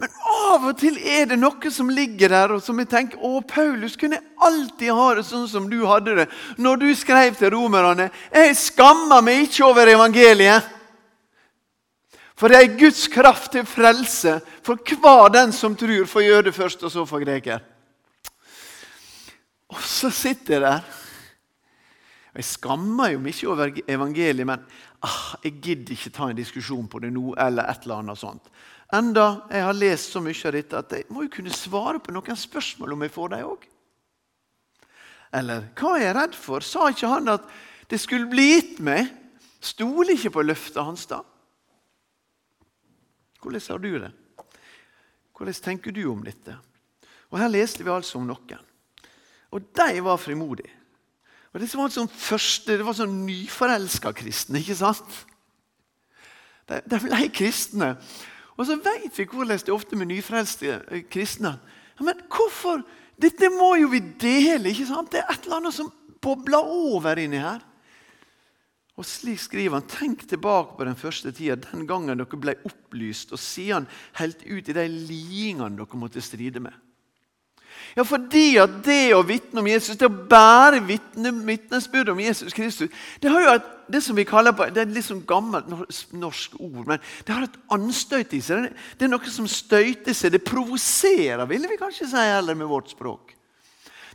men 0.02 0.10
av 0.26 0.64
og 0.72 0.78
til 0.82 0.96
er 0.98 1.28
det 1.30 1.38
noe 1.38 1.70
som 1.72 1.92
ligger 1.94 2.32
der, 2.34 2.54
og 2.56 2.64
som 2.66 2.80
jeg 2.82 2.90
tenker 2.90 3.22
å, 3.22 3.44
Paulus 3.46 3.94
kunne 4.00 4.18
alltid 4.42 4.90
ha 4.90 5.10
det 5.20 5.26
sånn 5.28 5.46
som 5.50 5.68
du 5.70 5.84
hadde 5.86 6.16
det 6.18 6.26
når 6.58 6.80
du 6.82 6.88
skrev 6.98 7.38
til 7.38 7.54
romerne. 7.54 8.10
Jeg 8.34 8.56
skammer 8.58 9.22
meg 9.26 9.46
ikke 9.46 9.68
over 9.68 9.92
evangeliet. 9.94 10.72
For 12.34 12.50
det 12.50 12.58
er 12.58 12.80
Guds 12.80 13.06
kraft 13.14 13.52
til 13.54 13.68
frelse 13.70 14.40
for 14.66 14.82
hver 14.82 15.30
den 15.32 15.54
som 15.54 15.78
tror, 15.78 16.08
for 16.10 16.26
jøde 16.26 16.52
først, 16.52 16.82
og 16.84 16.92
så 16.92 17.06
for 17.06 17.22
greker. 17.22 17.62
Og 19.70 19.82
så 19.86 20.10
sitter 20.10 20.58
jeg 20.58 20.66
der. 20.66 20.92
Og 22.34 22.42
Jeg 22.42 22.50
skammer 22.50 23.14
jo 23.14 23.22
meg 23.22 23.36
ikke 23.36 23.52
over 23.54 23.70
evangeliet, 23.88 24.48
men 24.50 24.66
ah, 25.06 25.36
jeg 25.46 25.60
gidder 25.62 25.94
ikke 25.94 26.10
ta 26.18 26.32
en 26.32 26.38
diskusjon 26.42 26.90
på 26.90 27.00
det 27.00 27.14
nå. 27.14 27.36
eller 27.38 27.70
et 27.70 27.86
eller 27.86 28.02
annet 28.02 28.18
sånt. 28.18 28.50
Enda 28.94 29.28
jeg 29.50 29.66
har 29.66 29.74
lest 29.74 30.14
så 30.14 30.22
mye 30.22 30.38
av 30.46 30.54
dette 30.54 30.80
at 30.80 30.92
jeg 30.94 31.06
må 31.10 31.26
jo 31.26 31.34
kunne 31.34 31.54
svare 31.54 32.02
på 32.04 32.14
noen 32.14 32.38
spørsmål 32.38 32.94
om 32.94 33.06
jeg 33.06 33.14
får 33.16 33.32
dem 33.34 33.46
òg. 33.50 33.64
Eller 35.34 35.66
hva 35.80 35.96
er 35.98 36.04
jeg 36.04 36.18
redd 36.20 36.36
for? 36.38 36.66
Sa 36.66 36.92
ikke 36.92 37.10
han 37.10 37.32
at 37.34 37.48
det 37.90 37.98
skulle 38.02 38.30
bli 38.30 38.52
gitt 38.52 38.82
meg? 38.86 39.10
Stoler 39.64 40.14
ikke 40.14 40.36
på 40.36 40.44
løftet 40.46 40.84
hans 40.84 41.08
da? 41.10 41.24
Hvordan 43.42 43.66
har 43.66 43.82
du 43.82 43.90
det? 44.04 44.12
Hvordan 45.34 45.58
tenker 45.66 45.96
du 45.96 46.04
om 46.12 46.22
dette? 46.24 46.56
Og 47.34 47.40
Her 47.42 47.50
leste 47.50 47.84
vi 47.84 47.90
altså 47.90 48.20
om 48.20 48.30
noen. 48.30 48.62
Og 49.54 49.66
de 49.74 50.04
var 50.06 50.22
frimodige. 50.22 50.70
Og 51.54 51.62
Det 51.62 51.70
var 51.78 51.90
sånn 51.94 52.10
første, 52.10 52.78
det 52.78 52.86
var 52.86 52.96
sånn 52.98 53.26
nyforelska 53.28 54.14
kristne, 54.18 54.62
ikke 54.62 54.78
sant? 54.78 55.18
De, 56.70 56.98
ble 56.98 57.28
kristne. 57.34 57.92
Og 58.58 58.68
så 58.70 58.78
vet 58.78 59.14
vi 59.18 59.26
hvordan 59.26 59.58
det 59.58 59.70
er 59.72 59.76
ofte 59.76 59.98
med 59.98 60.12
nyfrelste 60.12 60.80
eh, 60.92 61.06
kristne. 61.10 61.56
Men 62.04 62.22
hvorfor? 62.30 62.84
Dette 63.22 63.50
må 63.54 63.76
jo 63.78 63.92
vi 63.92 64.02
dele. 64.20 64.72
ikke 64.72 64.90
sant? 64.90 65.12
Det 65.14 65.22
er 65.22 65.32
et 65.32 65.46
eller 65.46 65.62
annet 65.62 65.76
som 65.76 65.92
bobler 66.24 66.66
over 66.66 67.20
inni 67.22 67.42
her. 67.42 67.62
Og 68.94 69.06
Slik 69.10 69.42
skriver 69.42 69.80
han, 69.80 69.88
tenk 69.90 70.28
tilbake 70.30 70.76
på 70.78 70.86
den 70.86 70.98
første 70.98 71.32
tida, 71.34 71.58
den 71.58 71.88
gangen 71.90 72.20
dere 72.20 72.40
ble 72.40 72.54
opplyst, 72.68 73.32
og 73.34 73.42
siden 73.42 73.88
helt 74.20 74.44
ut 74.46 74.70
i 74.70 74.76
de 74.78 74.86
lidingene 74.92 75.80
dere 75.80 75.98
måtte 75.98 76.22
stride 76.22 76.62
med. 76.62 76.76
Ja, 77.98 78.04
fordi 78.08 78.56
at 78.62 78.80
det 78.86 79.14
å 79.14 79.22
vitne 79.28 79.62
om 79.62 79.68
Jesus, 79.70 79.98
det 80.00 80.10
å 80.10 80.24
bære 80.30 80.82
vitnesbyrd 80.88 82.10
om 82.10 82.22
Jesus 82.24 82.56
Kristus 82.56 82.90
Det 83.22 83.30
har 83.30 83.44
jo 83.44 83.52
et, 83.54 83.68
det 83.94 84.02
som 84.02 84.18
vi 84.18 84.26
kaller 84.26 84.56
det 84.56 84.80
er 84.82 84.88
et 84.88 84.96
litt 84.96 85.06
sånn 85.06 85.22
gammelt 85.28 85.68
norsk 86.16 86.56
ord, 86.58 86.88
men 86.88 87.02
det 87.28 87.36
har 87.36 87.46
et 87.46 87.60
anstøyt 87.76 88.34
i 88.34 88.42
seg. 88.42 88.72
Det 88.98 89.06
er 89.06 89.12
noe 89.12 89.30
som 89.30 89.48
støyter 89.50 90.16
seg. 90.16 90.34
Det 90.34 90.42
provoserer, 90.48 91.44
ville 91.50 91.70
vi 91.70 91.78
kanskje 91.78 92.08
si 92.10 92.28
heller 92.32 92.58
med 92.58 92.72
vårt 92.72 92.94
språk. 92.96 93.36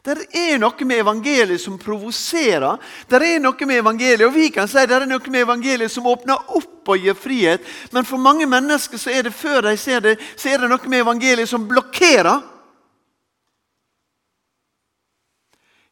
Det 0.05 0.29
er 0.33 0.59
noe 0.61 0.87
med 0.87 1.03
evangeliet 1.03 1.61
som 1.61 1.79
provoserer. 1.79 2.79
Det 3.11 3.19
er 3.19 3.41
noe 3.43 3.67
med 3.67 3.83
evangeliet, 3.83 4.27
og 4.29 4.35
vi 4.35 4.49
kan 4.55 4.69
si 4.71 4.85
det 4.87 4.97
er 4.97 5.09
noe 5.09 5.33
med 5.33 5.45
evangeliet 5.45 5.93
som 5.93 6.07
åpner 6.09 6.55
opp 6.57 6.89
og 6.89 7.03
gir 7.03 7.19
frihet. 7.19 7.65
Men 7.93 8.07
for 8.09 8.21
mange 8.23 8.47
mennesker 8.49 9.01
så 9.01 9.13
er 9.13 9.27
det 9.27 9.37
før 9.37 9.67
de 9.69 9.77
ser 9.77 10.01
det, 10.05 10.17
så 10.37 10.55
er 10.55 10.63
det 10.63 10.71
noe 10.71 10.89
med 10.89 11.05
evangeliet 11.05 11.51
som 11.51 11.67
blokkerer. 11.69 12.41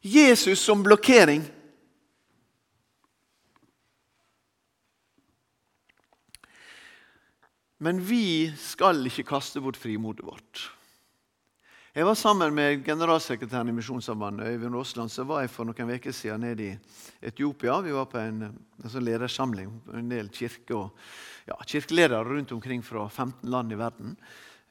Jesus 0.01 0.59
som 0.59 0.83
blokkering. 0.83 1.43
Men 7.77 8.01
vi 8.01 8.53
skal 8.57 9.05
ikke 9.05 9.27
kaste 9.35 9.61
bort 9.61 9.77
frimodet 9.77 10.25
vårt. 10.25 10.71
Jeg 11.97 12.05
var 12.05 12.13
sammen 12.13 12.53
med 12.53 12.83
generalsekretæren 12.85 13.69
i 13.69 13.73
Misjonssambandet, 13.73 14.47
Øyvind 14.47 14.75
Aasland, 14.77 15.09
så 15.09 15.23
var 15.25 15.41
jeg 15.41 15.49
for 15.49 15.65
noen 15.65 15.95
uker 15.95 16.13
siden 16.13 16.43
nede 16.45 16.65
i 16.67 16.75
Etiopia. 17.25 17.79
Vi 17.81 17.93
var 17.95 18.05
på 18.09 18.19
en, 18.21 18.43
en 18.51 18.91
sånn 18.93 19.05
ledersamling. 19.05 19.71
En 19.97 20.11
del 20.11 20.29
kirke 20.29 20.77
og, 20.77 21.07
ja, 21.49 21.57
kirkeledere 21.65 22.21
rundt 22.27 22.53
omkring 22.53 22.85
fra 22.85 23.07
15 23.09 23.49
land 23.49 23.73
i 23.73 23.79
verden. 23.81 24.13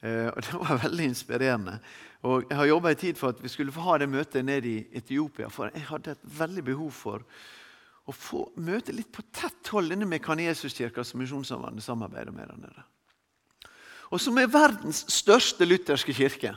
Eh, 0.02 0.28
og 0.28 0.42
Det 0.44 0.60
var 0.60 0.82
veldig 0.82 1.04
inspirerende. 1.04 1.78
Og 2.26 2.44
Jeg 2.50 2.58
har 2.58 2.66
jobba 2.66 2.90
i 2.90 2.98
tid 2.98 3.18
for 3.18 3.34
at 3.34 3.42
vi 3.42 3.48
skulle 3.48 3.72
få 3.72 3.84
ha 3.86 3.98
det 3.98 4.10
møtet 4.10 4.44
nede 4.44 4.68
i 4.68 4.86
Etiopia. 4.92 5.48
For 5.48 5.70
jeg 5.74 5.86
hadde 5.90 6.16
et 6.16 6.26
veldig 6.38 6.64
behov 6.64 6.90
for 6.90 7.24
å 8.06 8.14
få 8.14 8.44
møte 8.62 8.94
litt 8.94 9.10
på 9.12 9.24
tett 9.34 9.72
hold 9.74 9.90
denne 9.90 10.06
Mekanesuskirka 10.06 11.04
som 11.04 11.20
Misjonssambandet 11.20 11.84
samarbeider 11.84 12.34
med 12.34 12.52
der. 12.62 12.84
Og 14.14 14.22
som 14.22 14.38
er 14.38 14.50
verdens 14.50 15.02
største 15.10 15.66
lutherske 15.66 16.14
kirke. 16.14 16.54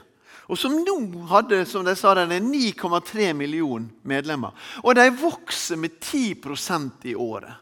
Og 0.50 0.58
som 0.58 0.74
nå 0.81 0.96
hadde 1.29 1.63
som 1.69 1.86
de 1.86 1.96
sa, 1.98 2.13
9,3 2.13 3.34
millioner 3.38 3.89
medlemmer. 4.01 4.53
Og 4.84 4.96
de 4.98 5.10
vokser 5.13 5.77
med 5.77 5.98
10% 6.01 7.05
i 7.10 7.15
året. 7.15 7.53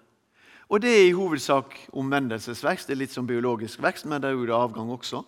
Og 0.67 0.81
det 0.83 0.91
er 0.91 1.05
i 1.07 1.15
hovedsak 1.15 1.75
omvendelsesvekst. 1.95 2.89
Det 2.89 2.95
er 2.97 3.01
litt 3.05 3.13
som 3.15 3.27
biologisk 3.27 3.79
vekst, 3.83 4.07
men 4.09 4.19
det 4.21 4.31
er 4.31 4.35
jo 4.35 4.47
det 4.49 4.55
avgang 4.57 4.91
også. 4.91 5.23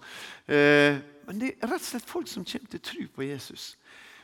Eh, 0.51 0.99
men 1.29 1.39
det 1.39 1.53
er 1.55 1.71
rett 1.71 1.79
og 1.79 1.87
slett 1.87 2.09
folk 2.09 2.27
som 2.27 2.47
kommer 2.47 2.73
til 2.73 2.83
tro 2.83 3.05
på 3.15 3.27
Jesus. 3.29 3.71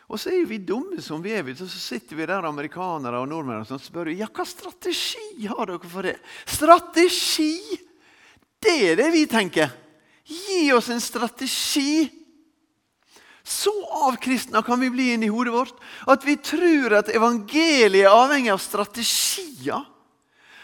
Og 0.05 0.19
så 0.21 0.29
er 0.29 0.41
jo 0.41 0.49
vi 0.51 0.59
dumme 0.61 0.99
som 1.01 1.23
vi 1.23 1.33
er. 1.33 1.47
og 1.47 1.57
Så 1.57 1.79
sitter 1.81 2.19
vi 2.19 2.27
der, 2.27 2.45
amerikanere 2.45 3.21
og 3.21 3.29
nordmenn, 3.31 3.63
og 3.63 3.81
spør 3.81 4.11
ja, 4.13 4.27
hva 4.27 4.45
strategi 4.45 5.47
har 5.47 5.71
dere 5.71 5.89
for 5.89 6.05
det. 6.05 6.17
Strategi! 6.45 7.57
Det 8.61 8.75
er 8.91 8.99
det 8.99 9.09
vi 9.13 9.25
tenker. 9.29 9.71
Gi 10.25 10.71
oss 10.73 10.89
en 10.89 11.01
strategi. 11.01 12.09
Så 13.45 13.71
avkristna 14.09 14.63
kan 14.65 14.81
vi 14.81 14.89
bli 14.89 15.11
inni 15.13 15.29
hodet 15.29 15.53
vårt 15.53 15.81
at 16.09 16.23
vi 16.25 16.33
tror 16.41 16.97
at 16.97 17.11
evangeliet 17.13 18.07
er 18.07 18.13
avhengig 18.13 18.49
av 18.49 18.61
strategier. 18.61 19.85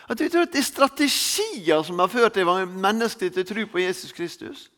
At 0.09 0.21
vi 0.21 0.29
tror 0.29 0.47
at 0.47 0.53
det 0.53 0.61
er 0.61 0.67
strategier 0.67 1.83
som 1.85 1.99
har 2.01 2.09
ført 2.11 2.39
mennesket 2.67 3.33
til 3.33 3.45
tro 3.45 3.65
på 3.69 3.83
Jesus 3.83 4.11
Kristus. 4.11 4.69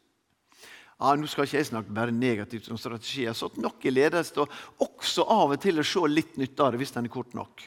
Ja, 0.99 1.15
nå 1.15 1.27
skal 1.27 1.47
ikke 1.47 1.57
jeg 1.57 1.67
snakke 1.67 1.93
bare 1.95 2.13
negativt 2.15 2.69
om 2.71 2.77
strategier. 2.79 3.35
Sånn 3.35 3.57
nok 3.63 3.83
i 3.85 3.91
ledelse 3.91 4.39
og 4.39 4.51
også 4.83 5.25
av 5.27 5.55
og 5.55 5.61
til 5.61 5.81
å 5.81 5.87
se 5.87 6.03
litt 6.07 6.37
nytte 6.39 6.63
av 6.63 6.73
det 6.73 6.83
hvis 6.83 6.93
den 6.95 7.09
er 7.09 7.13
kort 7.13 7.33
nok. 7.35 7.65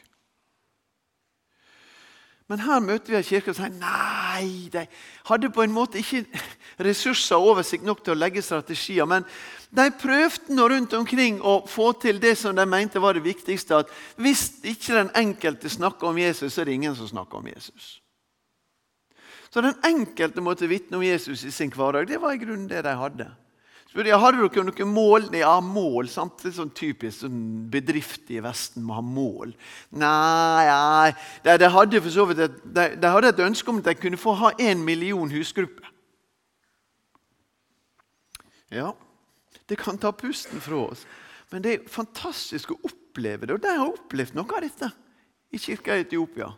Men 2.47 2.63
her 2.63 2.78
møter 2.78 3.11
vi 3.11 3.19
en 3.19 3.26
kirke 3.26 3.50
som 3.50 3.65
sier 3.65 3.78
nei, 3.80 4.69
de 4.71 4.85
hadde 5.26 5.50
på 5.50 5.65
en 5.65 5.73
måte 5.75 5.99
ikke 5.99 6.23
ressurser 6.87 7.41
og 7.41 7.56
oversikt 7.56 7.82
nok 7.87 8.04
til 8.04 8.15
å 8.15 8.19
legge 8.21 8.45
strategier. 8.45 9.09
Men 9.11 9.26
de 9.75 9.89
prøvde 9.99 10.54
nå 10.54 10.69
rundt 10.71 10.95
omkring 10.95 11.41
å 11.43 11.59
få 11.67 11.91
til 11.99 12.21
det 12.23 12.37
som 12.39 12.54
de 12.54 12.67
mente 12.71 13.02
var 13.02 13.19
det 13.19 13.25
viktigste. 13.26 13.82
At 13.82 13.91
hvis 14.23 14.49
ikke 14.63 14.95
den 14.95 15.11
enkelte 15.19 15.73
snakker 15.73 16.13
om 16.13 16.21
Jesus, 16.23 16.54
så 16.54 16.63
er 16.63 16.71
det 16.71 16.78
ingen 16.78 16.95
som 16.99 17.11
snakker 17.11 17.43
om 17.43 17.50
Jesus. 17.50 17.97
Så 19.50 19.65
den 19.65 19.75
enkelte 19.89 20.45
måtte 20.45 20.71
vitne 20.71 21.00
om 21.00 21.04
Jesus 21.06 21.43
i 21.49 21.50
sin 21.54 21.73
hverdag. 21.75 22.06
Det 22.06 22.21
var 22.23 22.37
i 22.37 22.41
grunnen 22.45 22.71
det 22.71 22.85
de 22.87 22.95
hadde. 22.95 23.26
Spør 23.97 24.11
jeg, 24.11 24.21
Hadde 24.21 24.45
dere 24.52 24.63
noen 24.69 24.91
mål? 24.93 25.23
Ja, 25.32 25.54
mål. 25.65 26.11
sant? 26.13 26.35
Det 26.43 26.50
er 26.50 26.59
sånn 26.59 26.73
typisk 26.76 27.23
sånn 27.23 27.39
bedrift 27.73 28.28
i 28.28 28.43
Vesten 28.45 28.85
må 28.85 28.99
ha 28.99 29.00
mål. 29.00 29.54
Nei, 29.97 30.67
nei. 30.69 31.15
De, 31.41 31.54
de, 31.63 31.71
hadde 31.73 32.02
for 32.04 32.13
så 32.13 32.26
vidt 32.28 32.43
et, 32.45 32.59
de, 32.61 32.85
de, 33.00 33.13
hadde 33.15 33.30
et 33.32 33.41
ønske 33.47 33.73
om 33.73 33.80
at 33.80 33.89
de 33.89 33.95
kunne 33.97 34.21
få 34.21 34.35
ha 34.37 34.50
én 34.61 34.85
million 34.85 35.32
husgrupper. 35.32 35.89
Ja, 38.76 38.93
det 39.65 39.80
kan 39.80 39.97
ta 39.97 40.13
pusten 40.13 40.61
fra 40.61 40.82
oss. 40.91 41.09
Men 41.49 41.65
det 41.65 41.73
er 41.73 41.89
fantastisk 41.89 42.76
å 42.76 42.80
oppleve 42.85 43.49
det. 43.49 43.56
Og 43.56 43.65
de 43.65 43.78
har 43.80 43.97
opplevd 43.97 44.37
noe 44.37 44.61
av 44.61 44.69
dette 44.69 44.93
i 45.56 45.63
kirka 45.71 45.97
i 45.97 46.04
Etiopia. 46.04 46.52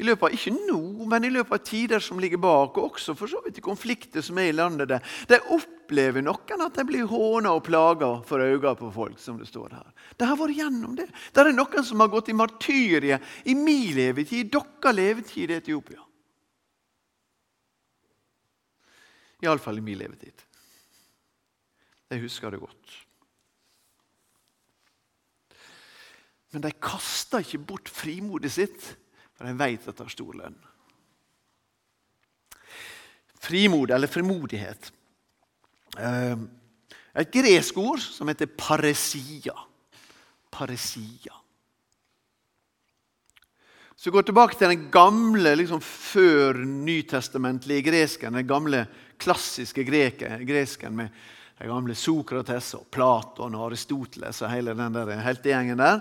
I 0.00 0.06
løpet 0.08 0.30
av, 0.30 0.34
Ikke 0.34 0.54
nå, 0.56 0.80
men 1.10 1.26
i 1.28 1.30
løpet 1.32 1.52
av 1.52 1.64
tider 1.66 2.00
som 2.00 2.20
ligger 2.22 2.40
bak, 2.40 2.78
og 2.78 2.94
også 2.94 3.12
for 3.18 3.28
så 3.28 3.42
vidt 3.44 3.58
i 3.60 3.64
konflikter 3.64 4.24
som 4.24 4.38
er 4.40 4.48
i 4.48 4.56
landet. 4.56 4.88
der. 4.88 5.04
De 5.28 5.38
opplever 5.52 6.24
noen 6.24 6.64
at 6.64 6.74
de 6.78 6.84
blir 6.88 7.04
håna 7.10 7.52
og 7.52 7.66
plaga 7.66 8.22
for 8.24 8.40
øynene 8.40 8.76
på 8.76 8.92
folk. 8.94 9.18
som 9.18 9.38
det 9.38 9.48
står 9.48 9.74
her. 9.76 9.92
De 10.16 10.24
har 10.24 10.36
vært 10.36 10.56
gjennom 10.56 10.96
det. 10.96 11.10
Det 11.34 11.40
er 11.44 11.52
noen 11.52 11.84
som 11.84 12.00
har 12.00 12.08
gått 12.08 12.30
i 12.30 12.32
martyriet 12.32 13.20
i 13.44 13.54
min 13.54 13.94
levetid, 13.94 14.50
deres 14.50 14.96
levetid 14.96 15.50
i 15.50 15.58
Etiopia. 15.60 16.00
Iallfall 19.42 19.78
i 19.78 19.84
min 19.84 19.98
levetid. 19.98 20.46
Jeg 22.10 22.20
husker 22.20 22.50
det 22.50 22.60
godt. 22.60 22.96
Men 26.52 26.62
de 26.62 26.72
kasta 26.82 27.38
ikke 27.44 27.62
bort 27.62 27.88
frimodet 27.88 28.50
sitt 28.52 28.96
for 29.40 29.48
de 29.48 29.56
vet 29.56 29.86
at 29.88 29.96
det 29.96 30.04
har 30.04 30.12
stor 30.12 30.34
lønn. 30.36 30.56
Frimod, 33.40 33.88
eller 33.88 34.10
frimodighet. 34.12 34.90
Eh, 35.96 36.42
et 37.24 37.32
gresk 37.32 37.78
ord 37.80 38.02
som 38.04 38.28
heter 38.28 38.50
paresia. 38.52 39.56
Paresia. 40.52 41.32
Så 43.96 44.12
går 44.12 44.28
tilbake 44.28 44.60
til 44.60 44.68
den 44.74 44.86
gamle, 44.92 45.54
liksom 45.56 45.80
før 45.80 46.60
nytestamentlige 46.60 47.88
gresken. 47.88 48.36
Den 48.36 48.48
gamle, 48.48 48.84
klassiske 49.20 49.84
gresken 49.88 50.96
med 50.96 51.08
den 51.60 51.68
gamle 51.68 51.96
Sokrates 51.96 52.74
og 52.76 52.86
Platon 52.92 53.56
og 53.56 53.70
Aristoteles 53.70 54.40
og 54.44 54.52
hele 54.52 54.76
den 54.76 54.94
der 55.00 55.16
heltegjengen 55.24 55.80
der. 55.80 56.00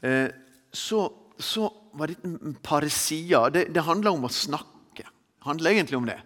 Eh, 0.00 0.28
så, 0.72 1.06
så 1.38 1.68
var 1.92 2.10
det 2.10 2.18
paresia. 2.62 3.48
Det, 3.50 3.68
det 3.74 3.86
handler 3.86 4.16
om 4.16 4.26
å 4.28 4.32
snakke. 4.32 5.04
Det 5.04 5.46
handler 5.46 5.76
egentlig 5.76 5.98
om 5.98 6.08
det. 6.08 6.18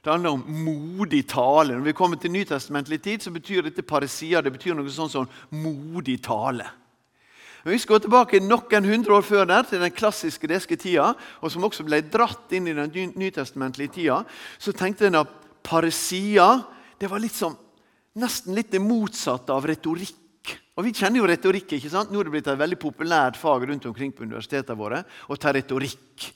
Det 0.00 0.10
handler 0.10 0.30
om 0.30 0.44
modig 0.64 1.26
tale. 1.28 1.74
Når 1.74 1.90
vi 1.90 1.96
kommer 1.96 2.16
til 2.16 2.32
Nytestamentlig 2.32 3.02
tid, 3.04 3.22
så 3.22 3.32
betyr 3.34 3.66
dette 3.66 3.84
paresia 3.84 4.40
det 4.40 4.54
betyr 4.54 4.76
noe 4.78 4.92
sånn 4.92 5.12
som 5.12 5.28
modig 5.52 6.20
tale. 6.24 6.68
Vi 7.68 7.76
skal 7.76 7.98
gå 7.98 8.06
tilbake 8.06 8.40
noen 8.40 8.86
hundre 8.88 9.18
år 9.18 9.24
før 9.26 9.44
der, 9.50 9.66
til 9.68 9.82
den 9.82 9.92
klassiske 9.92 10.48
greske 10.48 10.78
tida, 10.80 11.10
og 11.44 11.52
som 11.52 11.66
også 11.66 11.84
ble 11.84 12.00
dratt 12.08 12.54
inn 12.56 12.70
i 12.70 12.76
den 12.76 13.12
nytestamentlige 13.20 13.98
tida. 13.98 14.22
Så 14.56 14.72
tenkte 14.72 15.10
en 15.10 15.20
at 15.20 15.34
paresia 15.66 16.48
var 17.00 17.20
litt 17.20 17.36
som, 17.36 17.52
nesten 18.16 18.56
litt 18.56 18.72
det 18.72 18.80
motsatte 18.80 19.52
av 19.52 19.68
retorikk. 19.68 20.16
Og 20.80 20.86
Vi 20.86 20.94
kjenner 20.96 21.20
jo 21.20 21.26
retorikk. 21.28 21.74
ikke 21.76 21.90
sant? 21.92 22.08
Nå 22.08 22.22
er 22.22 22.24
det 22.24 22.32
blitt 22.32 22.46
et 22.48 22.56
veldig 22.56 22.78
populært 22.80 23.36
fag 23.36 23.66
rundt 23.68 23.84
omkring 23.84 24.14
på 24.16 24.24
universitetene 24.24 24.78
våre 24.78 25.02
å 25.28 25.36
ta 25.36 25.52
retorikk. 25.52 26.30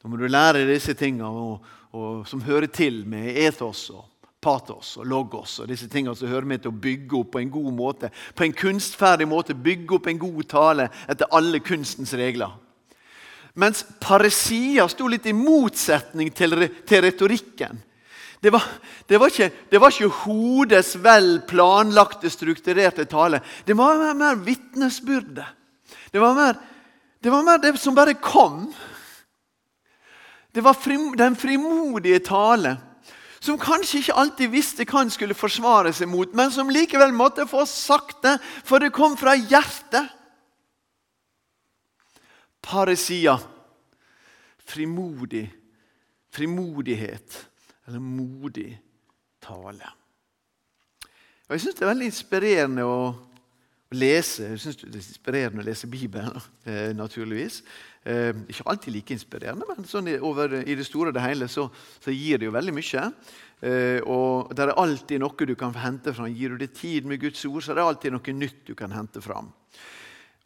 Da 0.00 0.08
må 0.08 0.16
du 0.16 0.24
lære 0.24 0.64
disse 0.64 0.94
tingene 0.96 1.28
og, 1.28 1.66
og, 1.92 2.22
som 2.24 2.40
hører 2.40 2.72
til 2.72 3.02
med 3.04 3.36
ethos 3.36 3.90
og 3.92 4.06
patos 4.40 4.94
og 4.96 5.04
logos 5.04 5.58
og 5.60 5.68
disse 5.68 5.84
tingene 5.92 6.16
som 6.16 6.32
hører 6.32 6.48
med 6.48 6.62
til 6.64 6.72
å 6.72 6.80
bygge 6.80 7.18
opp 7.18 7.34
på 7.34 7.42
en 7.42 7.52
god 7.52 7.76
måte. 7.76 8.10
På 8.32 8.46
en 8.46 8.56
kunstferdig 8.56 9.28
måte 9.28 9.52
bygge 9.68 9.98
opp 9.98 10.08
en 10.08 10.22
god 10.24 10.48
tale 10.48 10.88
etter 11.04 11.28
alle 11.36 11.60
kunstens 11.60 12.16
regler. 12.16 12.56
Mens 13.60 13.84
paresia 14.00 14.88
sto 14.88 15.12
litt 15.12 15.28
i 15.28 15.36
motsetning 15.36 16.32
til, 16.32 16.56
til 16.88 17.04
retorikken. 17.04 17.84
Det 18.40 18.52
var, 18.52 18.64
det, 19.08 19.20
var 19.20 19.28
ikke, 19.28 19.50
det 19.70 19.80
var, 19.80 19.92
ikke, 19.92 20.08
hodets 20.24 20.94
vel 21.04 21.42
planlagte, 21.48 22.30
strukturerte 22.32 23.04
tale. 23.04 23.42
Det 23.66 23.76
var 23.76 23.98
mer, 24.00 24.14
mer 24.16 24.38
vitnesbyrde. 24.44 25.44
Det 26.12 26.20
var 26.20 26.34
mer, 26.34 26.56
det 27.20 27.32
var 27.32 27.44
mer 27.44 27.60
det 27.60 27.74
som 27.78 27.94
bare 27.94 28.16
kom. 28.16 28.70
Det 30.54 30.64
var 30.64 30.72
frim, 30.72 31.12
den 31.16 31.36
frimodige 31.36 32.18
tale 32.24 32.78
som 33.40 33.56
kanskje 33.58 34.02
ikke 34.02 34.16
alltid 34.20 34.52
visste 34.52 34.84
hva 34.84 35.00
han 35.00 35.12
skulle 35.12 35.36
forsvare 35.36 35.94
seg 35.96 36.10
mot, 36.12 36.32
men 36.36 36.52
som 36.52 36.68
likevel 36.72 37.14
måtte 37.16 37.48
få 37.48 37.64
sagt 37.68 38.20
det, 38.26 38.36
for 38.68 38.82
det 38.82 38.92
kom 38.92 39.16
fra 39.16 39.32
hjertet. 39.38 40.10
Paresia. 42.60 43.38
Frimodig. 44.68 45.46
Frimodighet. 46.30 47.46
Eller 47.90 48.04
modig 48.04 48.70
tale. 49.42 49.90
Og 51.48 51.56
Jeg 51.56 51.64
syns 51.64 51.80
det 51.80 51.82
er 51.82 51.90
veldig 51.90 52.08
inspirerende 52.12 52.86
å, 52.86 53.00
lese. 53.90 54.46
Jeg 54.52 54.60
synes 54.62 54.76
det 54.78 54.88
er 54.88 54.98
inspirerende 55.00 55.62
å 55.64 55.66
lese 55.66 55.88
Bibelen, 55.90 56.36
eh, 56.64 56.92
naturligvis. 56.94 57.62
Eh, 58.06 58.30
ikke 58.48 58.66
alltid 58.70 58.94
like 58.94 59.14
inspirerende, 59.14 59.66
men 59.66 59.84
sånn 59.84 60.08
i, 60.08 60.16
over, 60.22 60.60
i 60.62 60.76
det 60.78 60.86
store 60.86 61.10
og 61.10 61.16
det 61.16 61.24
hele 61.24 61.48
så, 61.50 61.66
så, 61.98 62.12
gir 62.14 62.38
det 62.38 62.46
jo 62.46 62.54
veldig 62.54 62.74
mye. 62.76 63.06
Eh, 63.60 63.98
og 64.06 64.54
det 64.54 64.64
er 64.64 64.78
alltid 64.78 65.20
noe 65.20 65.48
du 65.48 65.56
kan 65.58 65.74
hente 65.74 66.14
fram. 66.14 66.30
Gir 66.30 66.54
du 66.54 66.62
det 66.62 66.70
tid 66.78 67.04
med 67.04 67.20
Guds 67.20 67.42
ord, 67.50 67.64
så 67.64 67.72
er 67.72 67.80
det 67.80 67.88
alltid 67.88 68.14
noe 68.14 68.36
nytt 68.38 68.62
du 68.70 68.76
kan 68.78 68.94
hente 68.94 69.20
fram. 69.24 69.50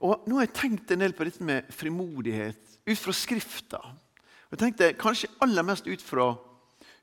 Og 0.00 0.24
Nå 0.26 0.40
har 0.40 0.48
jeg 0.48 0.56
tenkt 0.56 0.90
en 0.90 1.04
del 1.04 1.12
på 1.16 1.28
dette 1.28 1.44
med 1.44 1.68
frimodighet 1.72 2.80
ut 2.88 2.98
fra 2.98 3.12
Skrifta. 3.12 3.80
Og 3.84 4.56
jeg 4.56 4.62
tenkte 4.64 4.92
Kanskje 5.00 5.30
aller 5.44 5.64
mest 5.68 5.86
ut 5.86 6.02
fra, 6.02 6.32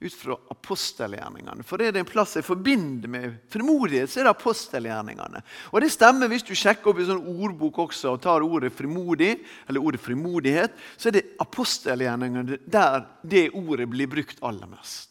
ut 0.02 0.14
fra 0.14 0.36
apostelgjerningene. 0.50 1.64
For 1.68 1.82
er 1.82 1.94
det 1.94 2.02
en 2.02 2.10
plass 2.10 2.34
jeg 2.38 2.46
forbinder 2.46 3.12
med 3.12 3.36
frimodighet, 3.54 4.10
så 4.10 4.22
er 4.22 4.28
det 4.28 4.34
apostelgjerningene. 4.34 5.44
Og 5.70 5.84
det 5.84 5.92
stemmer 5.94 6.32
hvis 6.32 6.46
du 6.48 6.56
sjekker 6.58 6.90
opp 6.90 7.02
i 7.04 7.06
sånn 7.06 7.22
ordbok 7.22 7.84
også 7.86 8.16
og 8.16 8.24
tar 8.24 8.46
ordet 8.46 8.74
frimodig, 8.74 9.36
eller 9.70 9.86
ordet 9.86 10.02
frimodighet, 10.02 10.74
så 10.98 11.12
er 11.12 11.20
det 11.20 11.28
apostelgjerningene 11.44 12.62
der 12.66 13.06
det 13.22 13.50
ordet 13.54 13.90
blir 13.92 14.10
brukt 14.10 14.42
aller 14.42 14.70
mest. 14.72 15.11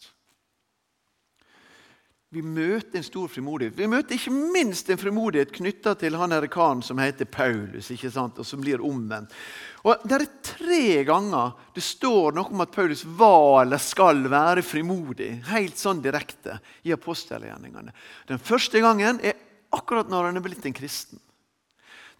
Vi 2.30 2.44
møter 2.46 3.00
en 3.00 3.02
stor 3.02 3.26
frimodighet. 3.26 3.74
Vi 3.74 3.88
møter 3.90 4.14
ikke 4.14 4.30
minst 4.30 4.86
en 4.86 4.98
frimodighet 5.00 5.50
knytta 5.50 5.96
til 5.98 6.14
han 6.14 6.30
her 6.30 6.44
karen 6.46 6.78
som 6.86 7.00
heter 7.02 7.26
Paulus, 7.26 7.88
ikke 7.90 8.10
sant? 8.14 8.38
og 8.38 8.46
som 8.46 8.60
blir 8.62 8.84
omvendt. 8.86 9.34
Og 9.82 10.04
Det 10.06 10.14
er 10.14 10.26
tre 10.46 10.84
ganger 11.08 11.56
det 11.74 11.82
står 11.82 12.36
noe 12.36 12.52
om 12.54 12.62
at 12.62 12.70
Paulus 12.70 13.02
var 13.02 13.64
eller 13.64 13.82
skal 13.82 14.22
være 14.30 14.62
frimodig. 14.62 15.40
Helt 15.50 15.80
sånn 15.80 16.04
direkte 16.04 16.60
i 16.86 16.94
apostelgjerningene. 16.94 17.90
Den 18.30 18.38
første 18.38 18.78
gangen 18.78 19.18
er 19.26 19.34
akkurat 19.74 20.06
når 20.06 20.30
han 20.30 20.38
er 20.38 20.46
blitt 20.46 20.70
en 20.70 20.78
kristen. 20.78 21.18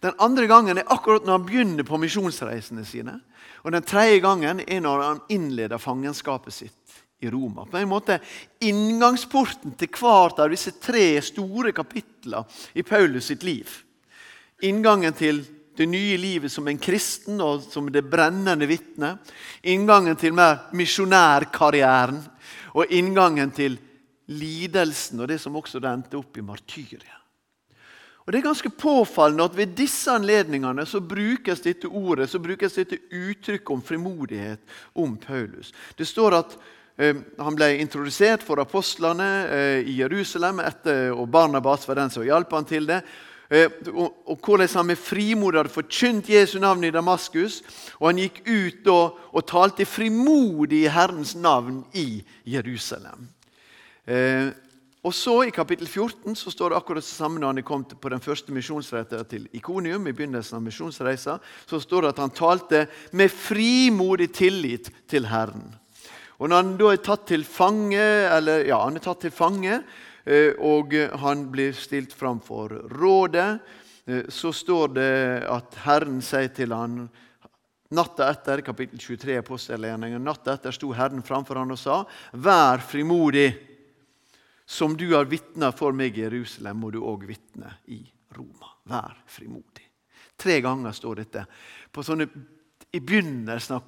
Den 0.03 0.19
andre 0.19 0.43
gangen 0.51 0.81
er 0.81 0.91
akkurat 0.91 1.23
når 1.23 1.37
han 1.37 1.47
begynner 1.47 1.87
på 1.87 2.01
misjonsreisene 2.01 2.83
sine. 2.83 3.15
Og 3.63 3.71
den 3.71 3.87
tredje 3.87 4.19
gangen 4.19 4.59
er 4.65 4.83
når 4.83 5.07
han 5.07 5.23
innleder 5.31 5.79
fangenskapet 5.79 6.57
sitt 6.57 6.80
i 7.21 7.29
Roma. 7.29 7.65
På 7.65 7.77
en 7.77 7.89
måte 7.89 8.19
inngangsporten 8.59 9.75
til 9.77 9.91
hvert 9.93 10.41
av 10.41 10.49
disse 10.51 10.73
tre 10.81 11.21
store 11.21 11.73
kapitlene 11.75 12.43
i 12.73 12.83
Paulus 12.83 13.29
sitt 13.29 13.45
liv. 13.45 13.69
Inngangen 14.65 15.13
til 15.17 15.43
det 15.77 15.87
nye 15.89 16.17
livet 16.17 16.51
som 16.51 16.67
en 16.67 16.81
kristen 16.81 17.39
og 17.41 17.63
som 17.63 17.87
det 17.93 18.03
brennende 18.09 18.67
vitne. 18.69 19.15
Inngangen 19.63 20.17
til 20.19 20.35
mer 20.37 20.67
misjonærkarrieren. 20.77 22.19
Og 22.75 22.91
inngangen 22.93 23.53
til 23.55 23.77
lidelsen 24.31 25.21
og 25.21 25.31
det 25.31 25.41
som 25.43 25.57
også 25.59 25.81
endte 25.85 26.19
opp 26.19 26.37
i 26.37 26.45
martyriet. 26.45 27.17
Og 28.21 28.31
Det 28.31 28.37
er 28.37 28.45
ganske 28.45 28.69
påfallende 28.69 29.43
at 29.43 29.55
ved 29.57 29.73
disse 29.75 30.11
anledningene 30.13 30.85
så 30.85 31.01
brukes 31.01 31.63
dette 31.65 31.89
ordet, 31.89 32.29
så 32.29 32.39
brukes 32.39 32.77
dette 32.77 32.99
uttrykket 33.09 33.73
om 33.73 33.81
frimodighet 33.81 34.61
om 34.93 35.17
Paulus. 35.17 35.73
Det 35.97 36.05
står 36.07 36.37
at 36.37 36.53
han 37.01 37.57
ble 37.57 37.73
introdusert 37.81 38.43
for 38.45 38.61
apostlene 38.61 39.27
eh, 39.49 39.89
i 39.89 39.97
Jerusalem, 40.01 40.61
etter, 40.61 41.09
og 41.15 41.29
Barnabas 41.33 41.87
var 41.89 41.97
den 41.97 42.13
som 42.13 42.25
hjalp 42.25 42.53
han 42.53 42.67
til 42.69 42.85
det. 42.89 43.01
Eh, 43.51 43.67
og, 43.91 44.21
og 44.31 44.39
hvordan 44.45 44.69
han 44.77 44.87
med 44.87 44.99
frimod 45.01 45.57
hadde 45.59 45.73
forkynt 45.73 46.29
Jesu 46.31 46.59
navn 46.61 46.85
i 46.87 46.93
Damaskus. 46.93 47.61
Og 47.99 48.11
han 48.11 48.21
gikk 48.23 48.41
ut 48.47 48.91
og, 48.93 49.19
og 49.33 49.47
talte 49.49 49.87
frimodig 49.89 50.85
i 50.85 50.91
Herrens 50.91 51.35
navn 51.35 51.81
i 51.97 52.21
Jerusalem. 52.47 53.27
Eh, 54.07 54.51
og 55.01 55.13
så 55.17 55.39
I 55.47 55.53
kapittel 55.53 55.87
14 55.89 56.35
så 56.37 56.51
står 56.53 56.69
det 56.69 56.77
akkurat 56.77 57.01
det 57.01 57.09
samme 57.09 57.41
når 57.41 57.55
han 57.55 57.65
kom 57.65 57.83
på 57.83 58.09
den 58.13 58.21
første 58.21 58.53
misjonsreisen 58.53 59.25
til 59.25 59.47
Ikonium. 59.57 60.07
i 60.07 60.13
begynnelsen 60.13 60.55
av 60.55 60.61
misjonsreisen, 60.61 61.39
Så 61.65 61.79
står 61.79 62.01
det 62.01 62.09
at 62.09 62.21
han 62.21 62.29
talte 62.29 62.87
med 63.11 63.31
frimodig 63.31 64.31
tillit 64.33 64.91
til 65.07 65.25
Herren. 65.25 65.80
Og 66.41 66.49
når 66.49 66.63
han 66.63 66.71
da 66.79 66.87
er 66.89 67.03
tatt 67.05 67.27
til 67.29 67.43
fange, 67.45 68.01
eller, 68.01 68.63
ja, 68.65 68.79
han 68.81 68.97
er 68.97 69.03
tatt 69.05 69.21
til 69.21 69.33
fange, 69.33 69.75
eh, 70.25 70.57
og 70.57 70.95
han 71.21 71.45
blir 71.53 71.75
stilt 71.77 72.15
fram 72.17 72.41
for 72.41 72.73
rådet, 72.97 73.49
eh, 74.09 74.23
så 74.25 74.49
står 74.49 74.95
det 74.95 75.11
at 75.45 75.77
Herren 75.85 76.17
sier 76.25 76.49
til 76.55 76.73
han 76.73 77.03
Natta 77.91 78.29
etter, 78.31 78.61
kapittel 78.63 79.01
23 79.03 79.33
apostelgjerningen, 79.41 80.23
natta 80.23 80.53
etter 80.55 80.71
sto 80.71 80.93
Herren 80.95 81.19
framfor 81.27 81.59
han 81.59 81.73
og 81.75 81.79
sa:" 81.79 82.05
Vær 82.31 82.79
frimodig. 82.79 83.51
Som 84.65 84.95
du 84.95 85.09
har 85.11 85.25
vitna 85.27 85.73
for 85.75 85.91
meg 85.91 86.15
i 86.15 86.23
Jerusalem, 86.23 86.77
må 86.79 86.91
du 86.91 87.01
òg 87.03 87.25
vitne 87.27 87.73
i 87.91 87.99
Roma. 88.31 88.71
Vær 88.87 89.17
frimodig. 89.27 89.83
Tre 90.39 90.61
ganger 90.63 90.95
står 90.95 91.15
dette 91.19 91.43
på 91.91 92.03
sånne, 92.03 92.29
i 92.95 92.99
begynnelsen 93.03 93.75
av 93.75 93.83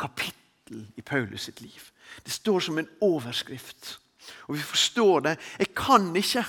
kapittel 0.74 0.88
i 0.96 1.02
Paulus 1.02 1.44
sitt 1.44 1.62
liv. 1.62 1.92
Det 2.24 2.32
står 2.32 2.60
som 2.60 2.78
en 2.78 2.88
overskrift. 3.02 4.00
Og 4.48 4.56
vi 4.56 4.62
forstår 4.62 5.22
det. 5.22 5.38
Jeg 5.60 5.74
kan 5.76 6.16
ikke. 6.16 6.46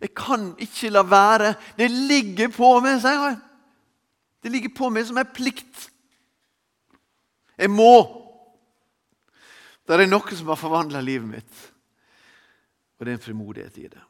Jeg 0.00 0.14
kan 0.14 0.54
ikke 0.58 0.90
la 0.90 1.02
være. 1.02 1.54
Det 1.76 1.90
ligger 1.90 2.48
på 2.48 2.80
meg, 2.80 3.00
sier 3.00 3.18
han. 3.18 3.40
Det 4.42 4.50
ligger 4.50 4.70
på 4.72 4.90
meg 4.90 5.06
som 5.06 5.18
en 5.18 5.34
plikt. 5.34 5.90
Jeg 7.58 7.70
må. 7.70 8.16
Det 9.86 9.98
er 9.98 10.06
noe 10.06 10.36
som 10.36 10.48
har 10.48 10.56
forvandla 10.56 11.00
livet 11.02 11.28
mitt, 11.28 11.54
og 12.96 13.04
det 13.04 13.10
er 13.10 13.16
en 13.18 13.24
frimodighet 13.24 13.78
i 13.82 13.88
det. 13.90 14.02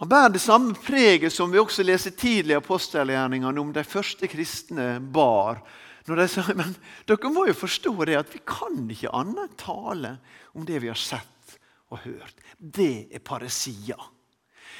Han 0.00 0.08
bærer 0.08 0.34
det 0.34 0.40
samme 0.40 0.74
preget 0.74 1.32
som 1.32 1.50
vi 1.52 1.58
også 1.58 1.82
leser 1.82 2.10
tidlig 2.10 2.54
i 2.54 2.58
apostelgjerningene 2.60 3.60
om 3.60 3.72
de 3.72 3.84
første 3.84 4.28
kristne 4.28 5.00
bar 5.00 5.62
når 6.08 6.22
de 6.22 6.28
sa 6.32 6.44
men 6.56 6.72
dere 7.08 7.32
må 7.32 7.46
jo 7.48 7.56
forstå 7.56 7.92
det 8.08 8.20
at 8.20 8.32
vi 8.32 8.40
kan 8.46 8.86
ikke 8.90 9.12
annet 9.16 9.58
tale 9.60 10.16
om 10.56 10.64
det 10.68 10.80
vi 10.82 10.92
har 10.92 10.98
sett 10.98 11.58
og 11.90 12.02
hørt. 12.06 12.40
Det 12.58 13.10
er 13.12 13.22
paresia. 13.24 13.98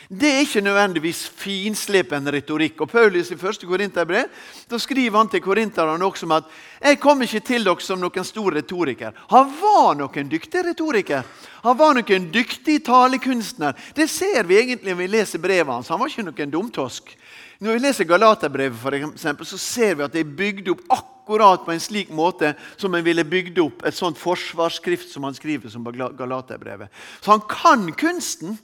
Det 0.08 0.26
er 0.26 0.40
ikke 0.42 0.62
nødvendigvis 0.64 1.20
finslepen 1.38 2.26
retorikk. 2.32 2.80
Og 2.82 2.88
Paulus 2.90 3.30
i 3.30 3.36
1. 3.36 3.66
Korinterbrev 3.68 4.30
da 4.70 4.78
skriver 4.80 5.18
han 5.18 5.28
til 5.30 5.42
korinterne 5.44 6.04
også 6.04 6.26
om 6.26 6.32
at 6.38 6.48
jeg 6.80 6.98
kom 7.00 7.22
ikke 7.22 7.42
til 7.46 7.66
dere 7.66 7.84
som 7.84 8.00
noen 8.00 8.26
stor 8.26 8.56
retoriker. 8.56 9.12
Han 9.30 9.52
var 9.60 9.98
noen 10.00 10.32
dyktig 10.32 10.64
retoriker. 10.66 11.26
Han 11.62 11.78
var 11.78 11.94
noen 11.94 12.30
dyktig 12.32 12.80
talekunstner. 12.86 13.76
Det 13.94 14.08
ser 14.10 14.48
vi 14.48 14.58
egentlig 14.58 14.94
når 14.94 15.02
vi 15.02 15.10
leser 15.12 15.42
brevet 15.42 15.74
hans. 15.74 15.92
Han 15.92 16.00
var 16.00 16.10
ikke 16.10 16.26
noen 16.26 16.56
dumtosk. 16.56 17.14
Når 17.60 17.76
vi 17.76 17.80
leser 17.84 18.08
Galaterbrevet, 18.08 18.78
for 18.80 18.96
eksempel, 18.96 19.46
så 19.46 19.58
ser 19.60 19.98
vi 19.98 20.04
at 20.06 20.14
det 20.14 20.22
er 20.22 20.36
bygd 20.36 20.70
opp 20.72 20.80
akkurat 20.94 21.66
på 21.66 21.74
en 21.74 21.82
slik 21.82 22.08
måte 22.16 22.54
som 22.80 22.94
en 22.96 23.04
ville 23.04 23.24
bygd 23.28 23.60
opp 23.60 23.84
et 23.84 23.96
sånt 23.96 24.16
forsvarsskrift 24.18 25.12
som 25.12 25.26
han 25.28 25.36
skriver 25.36 25.68
som 25.68 25.84
Galaterbrevet. 25.84 26.88
Så 27.20 27.34
han 27.34 27.44
kan 27.50 27.84
kunsten. 28.00 28.56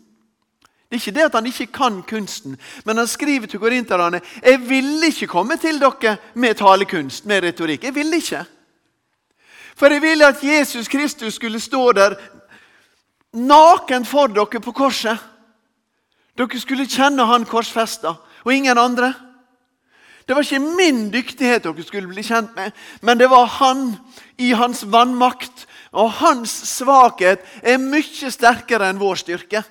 Det 0.88 0.96
er 0.96 1.02
ikke 1.02 1.16
det 1.18 1.26
at 1.28 1.36
han 1.36 1.50
ikke 1.50 1.68
kan 1.76 2.00
kunsten, 2.08 2.56
men 2.86 2.96
han 2.96 3.08
skriver 3.10 3.50
til 3.50 3.60
korinterne 3.60 4.20
jeg 4.38 4.60
ville 4.68 5.10
ikke 5.10 5.28
komme 5.28 5.58
til 5.60 5.80
dere 5.82 6.16
med 6.34 6.56
talekunst, 6.56 7.26
med 7.26 7.42
retorikk. 7.44 7.84
Jeg 7.84 7.94
ville 7.94 8.16
ikke. 8.16 8.44
For 9.76 9.92
jeg 9.92 10.02
ville 10.02 10.26
at 10.26 10.44
Jesus 10.44 10.88
Kristus 10.88 11.34
skulle 11.34 11.60
stå 11.60 11.92
der 11.92 12.16
naken 13.32 14.06
for 14.08 14.32
dere 14.32 14.62
på 14.62 14.72
korset. 14.72 15.18
Dere 16.38 16.60
skulle 16.60 16.88
kjenne 16.88 17.26
han 17.28 17.44
korsfesta 17.44 18.14
og 18.46 18.54
ingen 18.54 18.78
andre. 18.78 19.12
Det 20.26 20.34
var 20.34 20.42
ikke 20.42 20.78
min 20.78 21.06
dyktighet 21.10 21.64
dere 21.66 21.86
skulle 21.86 22.10
bli 22.10 22.22
kjent 22.26 22.54
med, 22.56 22.74
men 23.02 23.18
det 23.18 23.28
var 23.30 23.46
han 23.60 23.92
i 24.38 24.52
hans 24.58 24.84
vannmakt. 24.90 25.66
Og 25.96 26.10
hans 26.18 26.52
svakhet 26.76 27.42
er 27.62 27.78
mye 27.80 28.30
sterkere 28.30 28.90
enn 28.90 29.00
vår 29.00 29.22
styrke. 29.22 29.62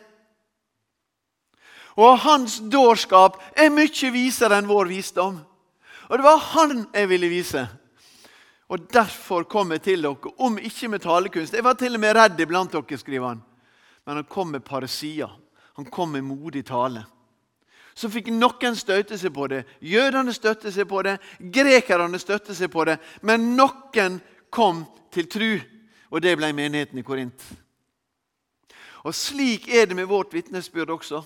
Og 1.95 2.19
hans 2.23 2.57
dårskap 2.71 3.38
er 3.55 3.71
mye 3.71 4.11
visere 4.11 4.57
enn 4.57 4.67
vår 4.67 4.89
visdom. 4.91 5.38
Og 6.07 6.17
det 6.17 6.25
var 6.25 6.39
han 6.55 6.85
jeg 6.93 7.09
ville 7.11 7.31
vise. 7.31 7.65
Og 8.71 8.88
derfor 8.91 9.45
kom 9.45 9.71
jeg 9.75 9.83
til 9.85 10.07
dere, 10.07 10.33
om 10.41 10.57
ikke 10.57 10.89
med 10.89 11.03
talekunst. 11.03 11.53
Jeg 11.53 11.63
var 11.63 11.77
til 11.77 11.95
og 11.95 12.01
med 12.01 12.15
redd 12.17 12.39
iblant 12.41 12.73
dere, 12.73 12.97
skriver 12.97 13.27
han. 13.35 13.43
Men 14.05 14.21
han 14.21 14.29
kom 14.29 14.55
med 14.55 14.65
paresia. 14.65 15.29
Han 15.75 15.85
kom 15.85 16.15
med 16.15 16.25
modig 16.25 16.65
tale. 16.65 17.05
Så 17.95 18.10
fikk 18.12 18.27
noen 18.36 18.75
støte 18.75 19.17
seg 19.17 19.31
på 19.34 19.47
det. 19.47 19.63
Jødene 19.79 20.34
støtte 20.36 20.71
seg 20.75 20.88
på 20.89 21.01
det, 21.08 21.15
grekerne 21.39 22.19
støtte 22.19 22.55
seg 22.55 22.71
på 22.73 22.84
det. 22.89 22.97
Men 23.23 23.53
noen 23.55 24.19
kom 24.51 24.84
til 25.15 25.29
tru, 25.31 25.51
og 26.12 26.21
det 26.23 26.36
ble 26.38 26.51
menigheten 26.55 26.99
i 26.99 27.05
Korint. 27.08 27.45
Og 29.05 29.15
slik 29.15 29.69
er 29.69 29.88
det 29.88 29.95
med 29.95 30.10
vårt 30.10 30.34
vitnesbyrd 30.34 30.91
også. 30.97 31.21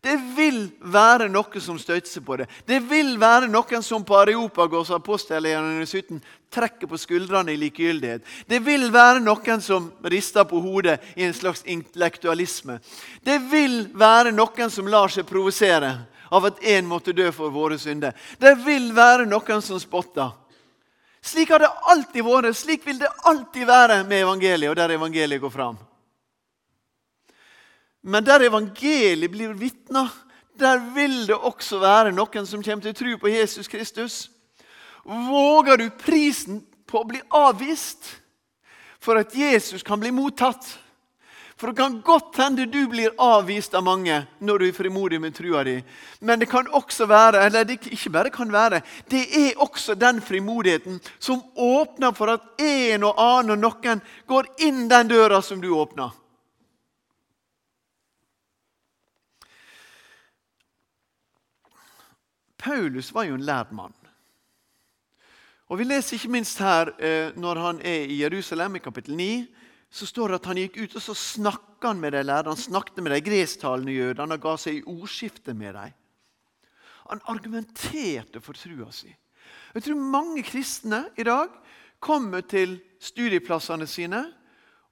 Det 0.00 0.14
vil 0.36 0.68
være 0.78 1.26
noe 1.26 1.60
som 1.60 1.78
støter 1.78 2.22
på 2.22 2.36
det. 2.38 2.46
Det 2.66 2.78
vil 2.86 3.16
være 3.18 3.48
noen 3.50 3.82
som 3.82 4.04
på 4.06 4.14
Areopagos 4.14 4.92
apostelgjerningen 4.94 5.86
17 5.86 6.20
trekker 6.54 6.86
på 6.86 7.00
skuldrene 7.02 7.52
i 7.52 7.58
likegyldighet. 7.58 8.22
Det 8.46 8.60
vil 8.62 8.92
være 8.94 9.18
noen 9.24 9.64
som 9.64 9.90
rister 10.06 10.46
på 10.46 10.60
hodet 10.62 11.00
i 11.18 11.26
en 11.26 11.34
slags 11.34 11.64
intellektualisme. 11.66 12.78
Det 13.26 13.40
vil 13.50 13.88
være 13.98 14.30
noen 14.32 14.70
som 14.70 14.86
lar 14.86 15.10
seg 15.10 15.26
provosere 15.26 15.90
av 16.30 16.46
at 16.46 16.62
én 16.62 16.86
måtte 16.86 17.16
dø 17.16 17.32
for 17.34 17.50
våre 17.50 17.80
synder. 17.80 18.14
Det 18.38 18.54
vil 18.62 18.92
være 18.94 19.26
noen 19.26 19.64
som 19.64 19.82
spotter. 19.82 20.30
Slik 21.26 21.50
har 21.50 21.64
det 21.64 21.74
alltid 21.90 22.22
vært, 22.22 22.54
slik 22.54 22.86
vil 22.86 23.02
det 23.02 23.10
alltid 23.26 23.66
være 23.66 24.04
med 24.06 24.22
evangeliet 24.22 24.70
og 24.70 24.78
der 24.78 24.94
evangeliet 24.94 25.42
går 25.42 25.50
fram. 25.50 25.87
Men 28.02 28.24
der 28.24 28.46
evangeliet 28.46 29.30
blir 29.30 29.54
vitna, 29.58 30.08
der 30.58 30.78
vil 30.94 31.26
det 31.26 31.36
også 31.36 31.78
være 31.82 32.12
noen 32.14 32.46
som 32.46 32.62
kommer 32.62 32.82
til 32.88 32.96
tro 32.96 33.16
på 33.20 33.30
Jesus 33.30 33.68
Kristus. 33.70 34.16
Våger 35.04 35.78
du 35.78 35.88
prisen 35.90 36.62
på 36.88 37.02
å 37.02 37.08
bli 37.08 37.20
avvist 37.34 38.10
for 39.00 39.20
at 39.20 39.34
Jesus 39.34 39.82
kan 39.86 40.00
bli 40.00 40.12
mottatt? 40.14 40.66
For 41.58 41.72
det 41.72 41.80
kan 41.80 41.96
godt 42.06 42.36
hende 42.38 42.68
du 42.70 42.84
blir 42.86 43.16
avvist 43.18 43.72
av 43.74 43.82
mange 43.82 44.20
når 44.38 44.58
du 44.58 44.66
er 44.68 44.76
frimodig 44.76 45.18
med 45.18 45.34
trua 45.34 45.64
di. 45.66 45.80
Men 46.20 46.38
det 46.38 46.46
kan 46.50 46.68
også 46.70 47.08
være, 47.10 47.40
eller 47.48 47.66
det 47.66 47.80
ikke 47.90 48.12
bare 48.14 48.30
kan 48.30 48.52
være, 48.52 48.78
det 49.10 49.24
er 49.34 49.58
også 49.58 49.96
den 49.98 50.20
frimodigheten 50.22 51.00
som 51.18 51.42
åpner 51.58 52.14
for 52.14 52.30
at 52.36 52.62
en 52.62 53.08
og 53.10 53.18
annen 53.18 53.56
og 53.56 53.64
noen 53.64 54.04
går 54.30 54.52
inn 54.68 54.86
den 54.90 55.10
døra 55.10 55.42
som 55.42 55.58
du 55.58 55.72
åpner. 55.74 56.14
Paulus 62.58 63.12
var 63.14 63.28
jo 63.28 63.38
en 63.38 63.46
lærd 63.46 63.72
mann. 63.72 63.94
Og 65.68 65.78
Vi 65.78 65.84
leser 65.84 66.16
ikke 66.16 66.32
minst 66.32 66.58
her 66.64 66.94
eh, 66.96 67.30
når 67.36 67.60
han 67.60 67.80
er 67.84 68.08
i 68.08 68.22
Jerusalem, 68.22 68.76
i 68.76 68.82
kapittel 68.82 69.16
9, 69.16 69.46
så 69.90 70.06
står 70.08 70.28
det 70.28 70.40
at 70.40 70.48
han 70.50 70.60
gikk 70.60 70.78
ut 70.82 70.96
og 70.96 71.04
så 71.04 71.14
snakka 71.16 71.92
med 71.96 72.12
de 72.16 72.22
lærde. 72.24 72.52
Han 72.52 72.60
snakket 72.60 73.02
med 73.04 73.12
de 73.12 73.20
gresktalende 73.24 73.92
jødene 73.92 74.36
og 74.36 74.44
ga 74.44 74.56
seg 74.60 74.78
i 74.78 74.84
ordskifte 74.88 75.54
med 75.56 75.76
dem. 75.76 75.94
Han 77.08 77.22
argumenterte 77.28 78.40
for 78.44 78.56
trua 78.56 78.90
si. 78.92 79.08
Jeg 79.74 79.84
tror 79.84 80.00
mange 80.00 80.42
kristne 80.44 81.06
i 81.16 81.24
dag 81.24 81.52
kommer 82.04 82.44
til 82.44 82.78
studieplassene 83.00 83.86
sine 83.88 84.22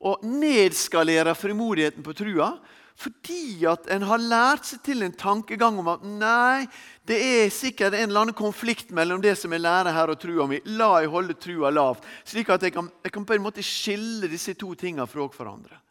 og 0.01 0.25
nedskalerer 0.25 1.37
frimodigheten 1.37 2.05
på 2.05 2.15
trua 2.17 2.55
fordi 2.97 3.67
at 3.69 3.91
en 3.93 4.07
har 4.09 4.23
lært 4.23 4.65
seg 4.65 4.81
til 4.87 5.05
en 5.05 5.13
tankegang 5.13 5.77
om 5.83 5.89
at 5.93 6.05
nei, 6.09 6.65
det 7.05 7.19
er 7.21 7.51
sikkert 7.53 7.93
en 7.93 8.09
eller 8.09 8.23
annen 8.25 8.37
konflikt 8.37 8.93
mellom 8.97 9.21
det 9.21 9.35
som 9.37 9.53
jeg 9.53 9.61
lærer 9.61 9.93
her 9.93 10.13
og 10.13 10.21
trua 10.23 10.47
mi. 10.49 10.63
La 10.79 11.03
jeg 11.05 11.13
holde 11.13 11.37
trua 11.37 11.73
lavt, 11.75 12.07
slik 12.25 12.49
at 12.55 12.65
jeg 12.65 12.73
kan, 12.73 12.89
jeg 13.05 13.13
kan 13.13 13.27
på 13.29 13.37
en 13.37 13.45
måte 13.45 13.65
skille 13.65 14.31
disse 14.33 14.57
to 14.57 14.73
tingene 14.81 15.05
fra 15.11 15.29
hverandre. 15.29 15.83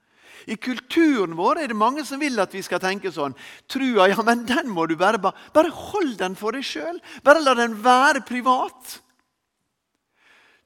I 0.49 0.57
kulturen 0.61 1.33
vår 1.37 1.61
er 1.61 1.71
det 1.71 1.77
mange 1.77 2.03
som 2.05 2.21
vil 2.21 2.37
at 2.41 2.53
vi 2.53 2.61
skal 2.65 2.81
tenke 2.81 3.13
sånn. 3.13 3.33
Trua, 3.69 4.09
ja, 4.09 4.17
men 4.25 4.43
den 4.45 4.69
må 4.73 4.85
du 4.89 4.97
bare 4.97 5.21
Bare 5.21 5.71
hold 5.73 6.17
den 6.19 6.35
for 6.37 6.53
deg 6.53 6.65
sjøl. 6.65 6.99
Bare 7.25 7.41
la 7.41 7.55
den 7.57 7.77
være 7.85 8.21
privat. 8.25 8.99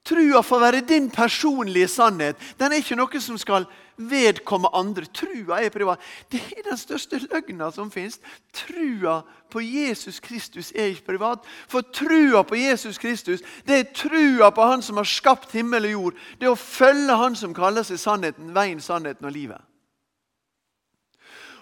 Trua 0.08 0.42
får 0.44 0.64
være 0.64 0.82
din 0.88 1.10
personlige 1.12 1.88
sannhet. 1.92 2.40
Den 2.60 2.74
er 2.74 2.84
ikke 2.84 2.98
noe 3.00 3.22
som 3.24 3.38
skal 3.40 3.68
vedkomme 4.00 4.72
andre. 4.74 5.06
Trua 5.06 5.60
er 5.62 5.70
privat. 5.74 6.00
Det 6.32 6.42
er 6.58 6.64
den 6.70 6.80
største 6.80 7.20
løgna 7.26 7.70
som 7.76 7.92
fins. 7.92 8.20
Trua 8.56 9.20
på 9.52 9.62
Jesus 9.62 10.20
Kristus 10.24 10.72
er 10.72 10.94
ikke 10.94 11.12
privat. 11.12 11.46
For 11.68 11.82
trua 11.82 12.44
på 12.48 12.56
Jesus 12.56 12.98
Kristus 12.98 13.44
det 13.68 13.80
er 13.80 13.90
trua 13.94 14.50
på 14.56 14.68
Han 14.72 14.82
som 14.82 14.98
har 14.98 15.08
skapt 15.10 15.52
himmel 15.52 15.86
og 15.86 15.92
jord. 15.92 16.22
Det 16.40 16.48
er 16.48 16.56
å 16.56 16.60
følge 16.60 17.18
Han 17.20 17.36
som 17.36 17.54
kaller 17.54 17.84
seg 17.84 18.00
sannheten, 18.00 18.54
veien, 18.56 18.82
sannheten 18.82 19.26
og 19.26 19.36
livet. 19.36 19.62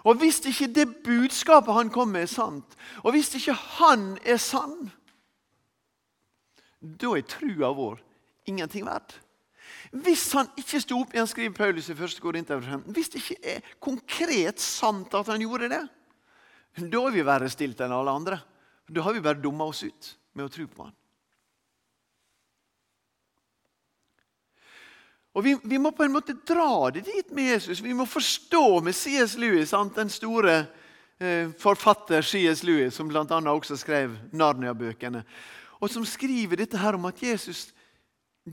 Og 0.08 0.16
Hvis 0.16 0.40
ikke 0.46 0.70
det 0.72 0.88
budskapet 1.04 1.74
han 1.74 1.90
kom 1.90 2.08
med, 2.08 2.22
er 2.22 2.32
sant, 2.32 2.78
og 3.04 3.12
hvis 3.12 3.34
ikke 3.36 3.54
han 3.54 4.18
er 4.24 4.38
sann, 4.40 4.92
da 6.80 7.12
er 7.18 7.26
trua 7.28 7.74
vår 7.76 8.00
ingenting 8.48 8.86
verdt. 8.86 9.18
Hvis 9.92 10.26
han 10.36 10.50
ikke 10.60 10.82
sto 10.84 11.00
opp 11.02 11.14
igjen, 11.16 11.30
skriver 11.30 11.56
Paulus 11.56 11.90
i 11.90 11.96
1. 11.96 12.20
Korinter 12.24 12.60
15, 12.62 12.94
hvis 12.96 13.12
det 13.14 13.22
ikke 13.24 13.56
er 13.56 13.74
konkret 13.84 14.60
sant 14.64 15.14
at 15.16 15.32
han 15.32 15.44
gjorde 15.44 15.72
det, 15.72 15.84
da 16.78 17.02
er 17.08 17.16
vi 17.16 17.26
verre 17.26 17.50
stilt 17.50 17.80
enn 17.82 17.96
alle 17.96 18.14
andre. 18.14 18.40
Da 18.88 19.04
har 19.04 19.16
vi 19.16 19.24
bare 19.24 19.42
dumma 19.42 19.66
oss 19.68 19.84
ut 19.84 20.14
med 20.38 20.46
å 20.46 20.52
tro 20.54 20.68
på 20.70 20.86
han. 20.86 20.96
Og 25.38 25.44
vi, 25.46 25.54
vi, 25.70 25.78
må 25.78 25.92
på 25.94 26.02
en 26.06 26.16
måte 26.16 26.34
dra 26.50 26.90
det 26.90 27.04
dit 27.06 27.34
med 27.36 27.52
Jesus. 27.52 27.82
Vi 27.86 27.94
må 27.94 28.08
forstå 28.10 28.80
med 28.82 28.96
C.S. 28.98 29.36
Lewis, 29.38 29.74
den 29.94 30.10
store 30.10 30.56
eh, 31.22 31.52
forfatter 31.62 32.26
C.S. 32.26 32.64
Lewis, 32.66 32.96
som 32.98 33.10
bl.a. 33.10 33.26
også 33.52 33.78
skrev 33.78 34.16
Narnia-bøkene, 34.34 35.22
og 35.78 35.92
som 35.94 36.06
skriver 36.10 36.64
dette 36.64 36.82
her 36.82 36.98
om 36.98 37.06
at 37.06 37.22
Jesus 37.22 37.68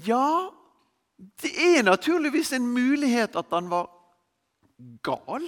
ja, 0.05 0.51
det 1.19 1.53
er 1.55 1.83
naturligvis 1.87 2.53
en 2.53 2.67
mulighet 2.67 3.37
at 3.37 3.53
han 3.53 3.71
var 3.71 3.89
gal. 5.07 5.47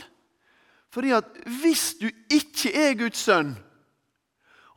Fordi 0.94 1.12
at 1.16 1.30
hvis 1.60 1.96
du 2.00 2.06
ikke 2.32 2.72
er 2.72 2.94
Guds 2.98 3.24
sønn, 3.26 3.56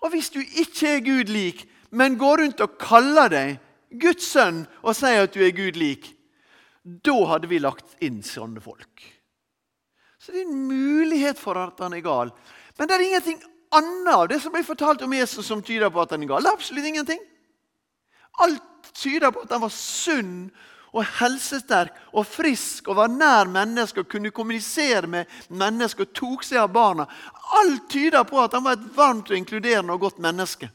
og 0.01 0.13
hvis 0.13 0.31
du 0.33 0.39
ikke 0.39 0.95
er 0.95 1.03
Gud 1.05 1.31
lik, 1.31 1.65
men 1.91 2.17
går 2.17 2.43
rundt 2.43 2.61
og 2.63 2.77
kaller 2.81 3.29
deg 3.31 3.57
Guds 4.01 4.31
sønn 4.31 4.63
og 4.81 4.95
sier 4.97 5.25
at 5.25 5.35
du 5.35 5.41
er 5.43 5.55
Gud 5.55 5.77
lik, 5.79 6.09
da 6.83 7.15
hadde 7.29 7.49
vi 7.51 7.61
lagt 7.61 7.97
inn 8.03 8.21
sånne 8.25 8.61
folk. 8.63 9.03
Så 10.19 10.33
det 10.33 10.43
er 10.43 10.49
en 10.49 10.67
mulighet 10.69 11.39
for 11.39 11.57
at 11.59 11.79
han 11.83 11.95
er 11.95 12.03
gal. 12.05 12.31
Men 12.77 12.89
det 12.89 12.95
er 12.95 13.05
ingenting 13.05 13.41
annet 13.75 14.13
av 14.13 14.27
det 14.31 14.39
som 14.41 14.53
blir 14.53 14.65
fortalt 14.67 15.03
om 15.05 15.13
Jesus 15.13 15.47
som 15.47 15.61
tyder 15.63 15.91
på 15.93 16.01
at 16.01 16.15
han 16.15 16.23
er 16.25 16.31
gal. 16.31 16.43
Det 16.43 16.51
er 16.51 16.57
absolutt 16.57 16.89
ingenting. 16.89 17.21
Alt 18.43 18.91
tyder 18.95 19.31
på 19.35 19.43
at 19.45 19.53
han 19.53 19.63
var 19.63 19.73
sunn 19.73 20.33
og 20.93 21.05
helsesterk 21.19 21.93
og 22.13 22.25
frisk 22.27 22.87
og 22.89 22.97
var 22.99 23.11
nær 23.13 23.49
mennesker 23.51 24.03
og 24.03 24.09
kunne 24.09 24.31
kommunisere 24.33 25.07
med 25.07 25.29
mennesker 25.49 26.07
og 26.07 26.15
tok 26.17 26.47
seg 26.47 26.63
av 26.63 26.73
barna. 26.73 27.05
Alt 27.61 27.89
tyder 27.91 28.25
på 28.27 28.41
at 28.41 28.57
han 28.57 28.65
var 28.65 28.77
et 28.77 28.89
varmt 28.95 29.29
og 29.29 29.37
inkluderende 29.37 29.93
og 29.93 30.07
godt 30.07 30.19
menneske. 30.23 30.71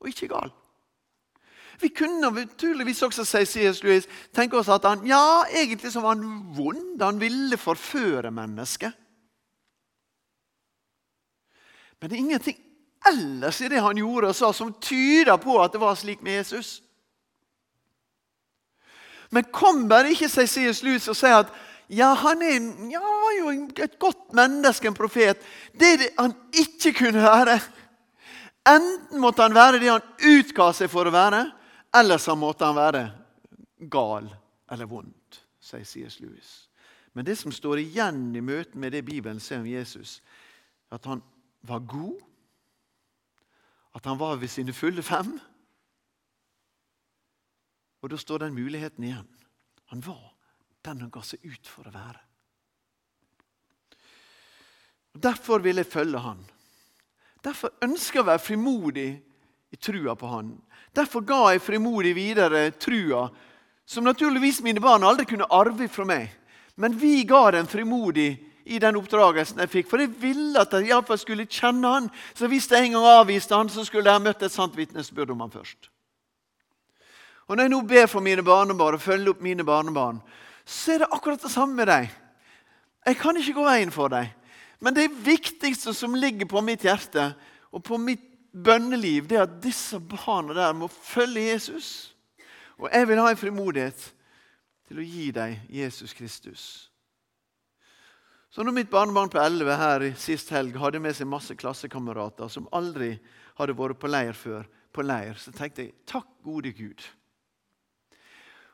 Og 0.00 0.08
ikke 0.10 0.30
gal. 0.32 0.52
Vi 1.82 1.88
kunne 1.88 2.20
naturligvis 2.20 3.02
også. 3.02 3.24
Lewis, 3.82 4.06
tenke 4.34 4.56
oss 4.56 4.68
at 4.70 4.84
han 4.86 5.06
ja, 5.06 5.42
egentlig 5.50 5.92
så 5.92 6.00
var 6.00 6.14
han 6.14 6.54
vond. 6.54 7.00
Han 7.02 7.20
ville 7.20 7.56
forføre 7.58 8.30
mennesket. 8.30 8.92
Men 12.00 12.10
det 12.10 12.16
er 12.16 12.22
ingenting 12.22 12.60
ellers 13.08 13.60
i 13.60 13.68
det 13.70 13.82
han 13.82 13.98
gjorde 13.98 14.30
og 14.30 14.36
sa, 14.36 14.52
som 14.54 14.72
tyder 14.82 15.36
på 15.42 15.58
at 15.62 15.74
det 15.74 15.80
var 15.82 15.98
slik 15.98 16.22
med 16.22 16.40
Jesus. 16.40 16.80
Men 19.32 19.48
kom 19.54 19.86
bare 19.88 20.12
ikke 20.12 20.28
sier 20.28 20.48
C.S. 20.50 20.82
Lewis 20.84 21.08
og 21.08 21.16
sier 21.16 21.40
at 21.40 21.52
ja, 21.92 22.12
han 22.16 22.40
er 22.44 22.58
ja, 22.92 23.00
var 23.00 23.34
jo 23.36 23.52
et 23.84 23.98
godt 24.00 24.32
menneske, 24.36 24.88
en 24.88 24.96
profet. 24.96 25.40
Det 25.72 25.98
det 26.00 26.10
han 26.18 26.34
ikke 26.56 26.94
kunne 27.02 27.24
være. 27.24 27.58
Enten 28.68 29.20
måtte 29.20 29.44
han 29.44 29.56
være 29.56 29.80
det 29.82 29.90
han 29.90 30.04
utga 30.32 30.70
seg 30.76 30.90
for 30.92 31.08
å 31.08 31.14
være, 31.14 31.42
eller 31.98 32.20
så 32.22 32.36
måtte 32.38 32.68
han 32.68 32.78
være 32.78 33.02
gal 33.92 34.28
eller 34.72 34.88
vondt, 34.88 35.40
sier 35.60 35.84
C.S. 35.84 36.20
Lewis. 36.22 36.52
Men 37.12 37.26
det 37.28 37.36
som 37.40 37.52
står 37.52 37.82
igjen 37.82 38.30
i 38.36 38.40
møtet 38.44 38.78
med 38.80 38.94
det 38.94 39.04
Bibelen 39.04 39.40
sier 39.40 39.60
om 39.60 39.68
Jesus, 39.68 40.20
at 40.92 41.04
han 41.08 41.20
var 41.66 41.82
god, 41.88 42.20
at 43.92 44.06
han 44.08 44.20
var 44.20 44.38
ved 44.40 44.48
sine 44.48 44.72
fulle 44.72 45.04
fem. 45.04 45.34
Og 48.02 48.10
da 48.10 48.18
står 48.18 48.44
den 48.44 48.56
muligheten 48.56 49.04
igjen. 49.06 49.28
Han 49.92 50.02
var 50.04 50.32
den 50.82 51.00
han 51.04 51.12
ga 51.14 51.22
seg 51.24 51.42
ut 51.46 51.68
for 51.70 51.86
å 51.86 51.94
være. 51.94 52.18
Derfor 55.12 55.62
vil 55.62 55.78
jeg 55.78 55.90
følge 55.92 56.22
han. 56.24 56.40
Derfor 57.42 57.74
ønsker 57.84 58.18
jeg 58.18 58.24
å 58.24 58.30
være 58.30 58.42
frimodig 58.42 59.08
i 59.72 59.78
trua 59.78 60.14
på 60.18 60.30
han. 60.30 60.54
Derfor 60.94 61.24
ga 61.26 61.42
jeg 61.52 61.64
frimodig 61.64 62.14
videre 62.16 62.70
trua, 62.80 63.26
som 63.86 64.06
naturligvis 64.06 64.62
mine 64.64 64.80
barn 64.82 65.04
aldri 65.04 65.26
kunne 65.28 65.50
arve 65.52 65.88
fra 65.90 66.06
meg. 66.08 66.30
Men 66.80 66.96
vi 66.98 67.22
ga 67.28 67.50
den 67.52 67.68
frimodig 67.68 68.30
i 68.64 68.78
den 68.80 68.96
oppdragelsen 68.96 69.60
jeg 69.62 69.72
fikk. 69.72 69.90
For 69.90 70.02
jeg 70.02 70.14
ville 70.22 70.60
at 70.60 70.72
jeg 70.72 70.88
iallfall 70.90 71.20
skulle 71.20 71.50
kjenne 71.50 71.94
han. 71.96 72.10
Så 72.34 72.48
hvis 72.48 72.70
jeg 72.70 72.88
en 72.88 72.96
gang 72.96 73.08
avviste 73.18 73.58
han, 73.58 73.70
så 73.72 73.84
skulle 73.84 74.10
jeg 74.10 74.24
møtt 74.24 74.42
et 74.42 74.54
sant 74.54 74.76
vitnesbyrd 74.78 75.34
om 75.34 75.44
han 75.44 75.52
først. 75.52 75.91
Og 77.52 77.58
Når 77.58 77.66
jeg 77.66 77.70
nå 77.74 77.78
ber 77.84 78.06
for 78.08 78.24
mine 78.24 78.40
barnebarn 78.40 78.96
og 78.96 79.02
følger 79.04 79.34
opp 79.34 79.42
mine 79.44 79.64
barnebarn, 79.68 80.22
så 80.64 80.94
er 80.94 81.02
det 81.02 81.08
akkurat 81.12 81.42
det 81.42 81.50
samme 81.52 81.76
med 81.76 81.90
dem. 81.90 82.06
Jeg 83.04 83.18
kan 83.20 83.36
ikke 83.36 83.58
gå 83.58 83.66
veien 83.66 83.92
for 83.92 84.08
dem. 84.08 84.30
Men 84.80 84.96
det 84.96 85.10
viktigste 85.26 85.92
som 85.92 86.16
ligger 86.16 86.48
på 86.48 86.62
mitt 86.64 86.86
hjerte 86.88 87.26
og 87.68 87.84
på 87.84 88.00
mitt 88.00 88.24
bønneliv, 88.56 89.28
det 89.28 89.36
er 89.36 89.44
at 89.44 89.60
disse 89.60 90.00
barna 90.00 90.56
der 90.56 90.72
må 90.72 90.88
følge 90.88 91.44
Jesus. 91.52 92.16
Og 92.80 92.88
jeg 92.88 93.12
vil 93.12 93.20
ha 93.20 93.28
en 93.28 93.44
frimodighet 93.44 94.08
til 94.88 95.04
å 95.04 95.08
gi 95.12 95.30
dem 95.36 95.60
Jesus 95.68 96.16
Kristus. 96.16 96.66
Så 98.48 98.64
når 98.64 98.80
mitt 98.80 98.92
barnebarn 98.92 99.28
på 99.28 99.44
11 99.44 99.76
her 99.84 100.10
sist 100.16 100.56
helg 100.56 100.80
hadde 100.80 101.04
med 101.04 101.20
seg 101.20 101.28
masse 101.28 101.52
klassekamerater 101.52 102.48
som 102.48 102.72
aldri 102.72 103.18
hadde 103.60 103.76
vært 103.76 104.00
på 104.00 104.08
leir 104.08 104.32
før, 104.32 104.64
på 104.88 105.04
leir, 105.04 105.36
så 105.36 105.52
tenkte 105.52 105.84
jeg 105.90 105.98
takk, 106.08 106.38
gode 106.40 106.72
Gud. 106.72 107.12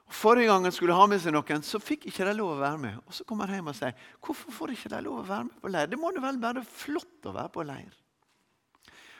Forrige 0.08 0.48
gang 0.48 0.64
han 0.64 0.72
skulle 0.72 0.96
ha 0.96 1.06
med 1.10 1.20
seg 1.20 1.34
noen, 1.36 1.62
så 1.64 1.80
fikk 1.82 2.06
ikke 2.08 2.24
de 2.24 2.32
lov 2.38 2.54
å 2.54 2.60
være 2.62 2.80
med. 2.80 3.00
Og 3.04 3.14
Så 3.14 3.26
kommer 3.28 3.48
han 3.48 3.60
hjem 3.60 3.72
og 3.72 3.76
sier 3.76 3.96
hvorfor 4.24 4.54
får 4.56 4.74
ikke 4.74 5.00
lov 5.04 5.20
å 5.20 5.28
være 5.28 5.48
med 5.50 5.58
på 5.60 5.72
leir. 5.72 5.90
Det 5.90 5.98
må 6.00 6.12
det 6.16 6.22
vel 6.24 6.40
være 6.40 6.64
flott 6.64 7.28
å 7.28 7.34
være 7.36 7.52
på 7.52 7.66
leir. 7.68 7.96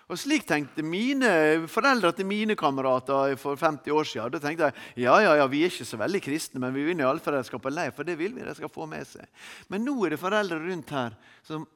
Og 0.08 0.16
Slik 0.16 0.46
tenkte 0.48 0.80
mine 0.80 1.30
foreldre 1.68 2.14
til 2.16 2.24
mine 2.24 2.54
kamerater 2.56 3.34
for 3.36 3.60
50 3.60 3.92
år 3.92 4.06
siden. 4.08 4.32
Da 4.32 4.40
tenkte 4.40 4.70
jeg 4.70 5.04
ja, 5.04 5.18
ja, 5.20 5.34
ja, 5.36 5.48
vi 5.52 5.60
er 5.66 5.68
ikke 5.68 5.84
så 5.84 6.00
veldig 6.00 6.22
kristne, 6.24 6.62
men 6.62 6.72
vi 6.72 6.86
vil 6.86 7.02
iallfall 7.04 7.36
de 7.36 7.42
skal 7.44 7.60
på 7.60 7.72
leir, 7.72 7.92
for 7.92 8.08
det 8.08 8.16
vil 8.16 8.32
vi 8.32 8.46
de 8.46 8.54
skal 8.56 8.72
få 8.72 8.88
med 8.88 9.04
seg. 9.06 9.28
Men 9.68 9.84
nå 9.84 9.98
er 10.06 10.16
det 10.16 10.22
foreldre 10.22 10.62
rundt 10.62 10.94
her 10.96 11.18
som 11.44 11.68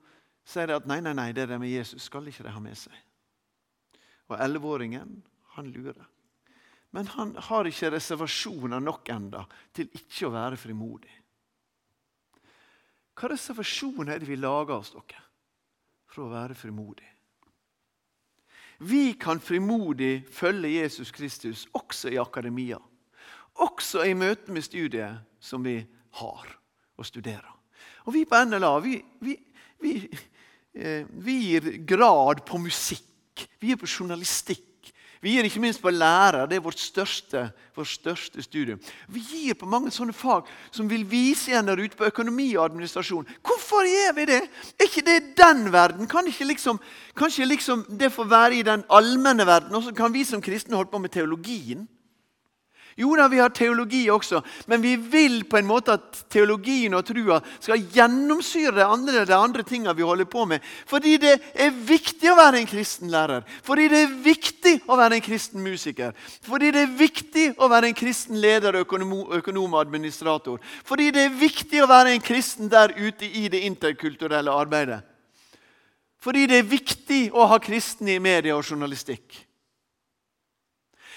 sier 0.48 0.72
at 0.72 0.88
nei, 0.88 1.02
nei, 1.04 1.12
nei, 1.18 1.28
det 1.36 1.44
der 1.50 1.60
med 1.60 1.70
Jesus 1.70 2.08
skal 2.08 2.24
ikke 2.32 2.48
de 2.48 2.56
ha 2.56 2.64
med 2.64 2.80
seg. 2.80 2.96
Og 4.32 4.38
11-åringen, 4.40 5.20
han 5.58 5.68
lurer. 5.74 6.08
Men 6.92 7.08
han 7.14 7.32
har 7.48 7.68
ikke 7.68 7.90
reservasjoner 7.94 8.82
nok 8.84 9.08
enda 9.12 9.46
til 9.72 9.88
ikke 9.96 10.28
å 10.28 10.34
være 10.34 10.58
frimodig. 10.60 11.12
Hva 13.16 13.30
reservasjoner 13.32 14.14
er 14.14 14.20
det 14.22 14.28
vi 14.28 14.36
lager 14.40 14.76
oss 14.76 14.92
dere, 14.92 15.22
for 16.08 16.26
å 16.26 16.32
være 16.32 16.56
frimodig? 16.56 17.08
Vi 18.82 19.12
kan 19.20 19.40
frimodig 19.40 20.24
følge 20.32 20.72
Jesus 20.80 21.12
Kristus 21.14 21.68
også 21.76 22.10
i 22.10 22.18
akademia. 22.18 22.80
Også 23.62 24.02
i 24.08 24.14
møte 24.16 24.52
med 24.52 24.64
studiet 24.64 25.22
som 25.40 25.62
vi 25.64 25.76
har 26.18 26.48
og 26.98 27.06
studerer. 27.06 27.48
Og 28.06 28.14
Vi 28.16 28.24
på 28.26 28.40
NLA 28.44 28.72
vi, 28.82 28.96
vi, 29.20 29.36
vi, 29.78 29.94
eh, 30.74 31.06
vi 31.06 31.38
gir 31.46 31.70
grad 31.86 32.42
på 32.46 32.58
musikk. 32.58 33.46
Vi 33.60 33.70
gir 33.70 33.78
på 33.78 33.86
journalistikk. 33.86 34.71
Vi 35.22 35.36
gir 35.36 35.46
ikke 35.46 35.60
minst 35.62 35.78
på 35.78 35.90
lærer. 35.94 36.48
Det 36.50 36.56
er 36.58 36.64
vårt 36.64 36.80
største, 36.82 37.44
vårt 37.76 37.92
største 37.92 38.42
studium. 38.42 38.80
Vi 39.06 39.22
gir 39.22 39.54
på 39.54 39.68
mange 39.70 39.92
sånne 39.94 40.14
fag 40.16 40.48
som 40.74 40.88
vil 40.90 41.04
vise 41.06 41.52
igjen 41.52 41.68
der 41.70 41.78
ute 41.78 41.98
på 41.98 42.08
økonomi 42.08 42.48
og 42.56 42.64
administrasjon. 42.64 43.28
Hvorfor 43.46 43.86
gjør 43.86 44.16
vi 44.16 44.26
det? 44.32 44.40
Er 44.74 44.88
ikke 44.88 45.06
det 45.06 45.18
den 45.38 45.68
verden? 45.70 46.10
Kan 46.10 46.26
ikke 46.26 46.48
liksom, 46.50 46.80
kanskje 47.14 47.46
liksom 47.46 47.86
det 47.86 48.10
får 48.10 48.30
være 48.34 48.58
i 48.58 48.66
den 48.66 48.82
allmenne 48.90 49.46
verden? 49.46 49.78
Og 49.78 49.86
så 49.86 49.94
kan 49.94 50.10
vi 50.14 50.26
som 50.26 50.42
kristne 50.42 50.74
holde 50.74 50.90
på 50.90 50.98
med 50.98 51.14
teologien? 51.14 51.86
Jo 52.96 53.14
da, 53.16 53.28
vi 53.28 53.40
har 53.40 53.52
teologi 53.54 54.02
også, 54.12 54.42
men 54.68 54.82
vi 54.82 54.96
vil 54.96 55.42
på 55.48 55.56
en 55.58 55.68
måte 55.68 55.94
at 55.96 56.22
teologien 56.32 56.92
og 56.94 57.04
trua 57.08 57.38
skal 57.56 57.84
gjennomsyre 57.94 58.74
det 58.76 58.84
andre, 58.86 59.24
det 59.28 59.36
andre 59.36 59.64
vi 59.94 60.02
holder 60.02 60.24
på 60.24 60.44
med. 60.44 60.60
Fordi 60.86 61.16
det 61.16 61.38
er 61.54 61.70
viktig 61.70 62.30
å 62.30 62.36
være 62.36 62.60
en 62.60 62.66
kristen 62.66 63.10
lærer. 63.10 63.44
Fordi 63.62 63.88
det 63.88 64.02
er 64.02 64.16
viktig 64.24 64.74
å 64.86 64.96
være 64.96 65.16
en 65.16 65.24
kristen 65.24 65.62
musiker. 65.62 66.12
Fordi 66.42 66.70
det 66.70 66.82
er 66.82 66.98
viktig 66.98 67.46
å 67.58 67.68
være 67.68 67.88
en 67.88 67.94
kristen 67.94 68.40
leder, 68.40 68.80
økonom, 68.82 69.14
økonom 69.38 69.74
og 69.74 69.80
administrator. 69.80 70.60
Fordi 70.84 71.10
det 71.10 71.24
er 71.26 71.40
viktig 71.40 71.82
å 71.82 71.88
være 71.90 72.12
en 72.12 72.20
kristen 72.24 72.68
der 72.68 72.92
ute 72.98 73.24
i 73.26 73.48
det 73.48 73.64
interkulturelle 73.66 74.52
arbeidet. 74.52 75.02
Fordi 76.22 76.46
det 76.46 76.60
er 76.60 76.68
viktig 76.70 77.22
å 77.34 77.48
ha 77.50 77.58
kristne 77.58 78.14
i 78.14 78.22
media 78.22 78.54
og 78.54 78.62
journalistikk. 78.62 79.40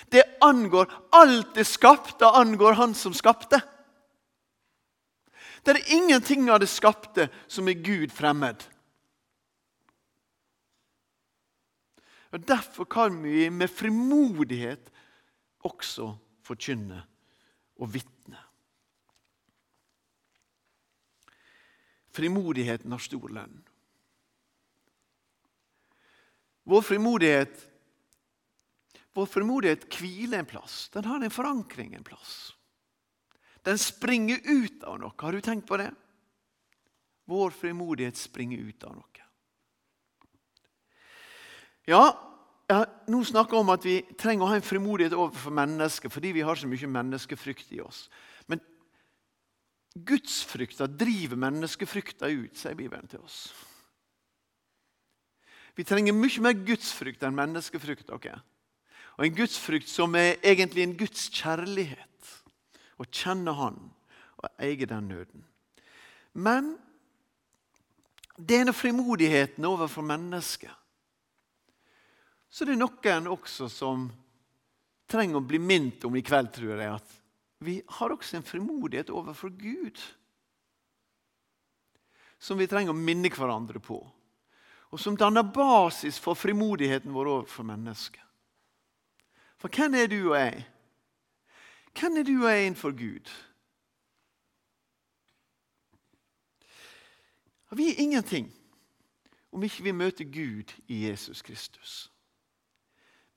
Det 0.10 0.24
angår 0.42 0.92
alt 1.12 1.56
det 1.56 1.66
skapte, 1.66 2.26
angår 2.26 2.74
Han 2.74 2.94
som 2.96 3.14
skapte. 3.14 3.62
Det 5.66 5.74
er 5.74 5.94
ingenting 5.98 6.50
av 6.52 6.60
det 6.62 6.70
skapte 6.70 7.30
som 7.48 7.68
er 7.68 7.82
Gud 7.82 8.12
fremmed. 8.14 8.62
Og 12.32 12.48
Derfor 12.48 12.86
kan 12.86 13.24
vi 13.24 13.50
med 13.50 13.72
frimodighet 13.72 14.92
også 15.66 16.12
forkynne 16.46 17.02
og 17.80 17.94
vitne. 17.94 18.42
Frimodigheten 22.16 22.92
har 22.92 23.02
stor 23.02 23.32
lønn. 23.32 23.56
Vår 26.66 26.82
frimodighet 26.82 27.66
vår 29.16 29.30
frimodighet 29.32 29.88
hviler 29.96 30.42
en 30.42 30.50
plass. 30.50 30.90
Den 30.94 31.08
har 31.08 31.24
en 31.24 31.32
forankring 31.32 31.94
en 31.96 32.04
plass. 32.04 32.54
Den 33.64 33.80
springer 33.80 34.42
ut 34.44 34.84
av 34.84 35.00
noe. 35.00 35.16
Har 35.18 35.34
du 35.34 35.42
tenkt 35.42 35.68
på 35.70 35.80
det? 35.80 35.90
Vår 37.26 37.56
frimodighet 37.56 38.20
springer 38.20 38.60
ut 38.68 38.84
av 38.84 38.98
noe. 39.00 39.24
Ja, 41.86 42.04
jeg 42.66 43.12
nå 43.14 43.20
snakker 43.26 43.62
om 43.62 43.70
at 43.74 43.86
vi 43.86 44.00
trenger 44.18 44.46
å 44.46 44.50
ha 44.50 44.58
en 44.58 44.66
frimodighet 44.66 45.14
overfor 45.14 45.54
mennesker 45.54 46.10
fordi 46.10 46.32
vi 46.34 46.44
har 46.46 46.58
så 46.58 46.70
mye 46.70 46.90
menneskefrykt 46.90 47.72
i 47.78 47.82
oss. 47.86 48.08
Men 48.50 48.62
gudsfrykta 49.96 50.90
driver 50.90 51.40
menneskefrykta 51.46 52.30
ut, 52.34 52.58
sier 52.58 52.76
Bibelen 52.78 53.08
til 53.10 53.22
oss. 53.22 53.48
Vi 55.78 55.86
trenger 55.88 56.16
mye 56.16 56.42
mer 56.44 56.58
gudsfrykt 56.68 57.24
enn 57.28 57.38
menneskefrykt. 57.38 58.10
Okay? 58.18 58.36
Og 59.16 59.26
en 59.26 59.36
gudsfrykt 59.36 59.90
som 59.90 60.16
er 60.20 60.36
egentlig 60.44 60.84
en 60.84 60.98
Guds 61.00 61.30
kjærlighet. 61.32 62.32
Å 63.00 63.08
kjenne 63.12 63.54
Han 63.56 63.78
og 64.40 64.50
eie 64.64 64.88
den 64.88 65.08
nøden. 65.12 65.46
Men 66.36 66.76
denne 68.36 68.74
frimodigheten 68.76 69.64
overfor 69.66 70.04
mennesket 70.04 70.72
Så 72.52 72.66
det 72.68 72.76
er 72.76 72.80
noen 72.80 73.30
også 73.32 73.70
som 73.72 74.10
trenger 75.12 75.40
å 75.40 75.48
bli 75.48 75.60
minnet 75.60 76.04
om 76.08 76.16
i 76.16 76.24
kveld, 76.24 76.52
tror 76.56 76.76
jeg, 76.80 76.92
at 76.92 77.16
vi 77.66 77.80
har 77.98 78.14
også 78.14 78.38
en 78.38 78.48
frimodighet 78.48 79.12
overfor 79.12 79.52
Gud. 79.60 80.00
Som 82.40 82.60
vi 82.60 82.68
trenger 82.68 82.96
å 82.96 82.98
minne 82.98 83.32
hverandre 83.32 83.82
på. 83.84 84.00
Og 84.92 85.02
som 85.02 85.18
danner 85.20 85.44
basis 85.44 86.20
for 86.22 86.38
frimodigheten 86.40 87.12
vår 87.16 87.32
overfor 87.34 87.68
mennesket. 87.68 88.25
For 89.66 89.76
hvem 89.76 89.94
er 89.94 90.08
du 90.08 90.30
og 90.30 90.38
jeg? 90.38 90.66
Hvem 92.00 92.18
er 92.18 92.24
du 92.24 92.44
og 92.44 92.52
jeg 92.52 92.66
innenfor 92.66 92.92
Gud? 92.92 93.32
Vi 97.72 97.88
er 97.90 97.96
ingenting 97.98 98.54
om 99.52 99.64
ikke 99.64 99.84
vi 99.84 99.92
møter 99.92 100.26
Gud 100.26 100.74
i 100.88 101.08
Jesus 101.08 101.42
Kristus. 101.42 102.12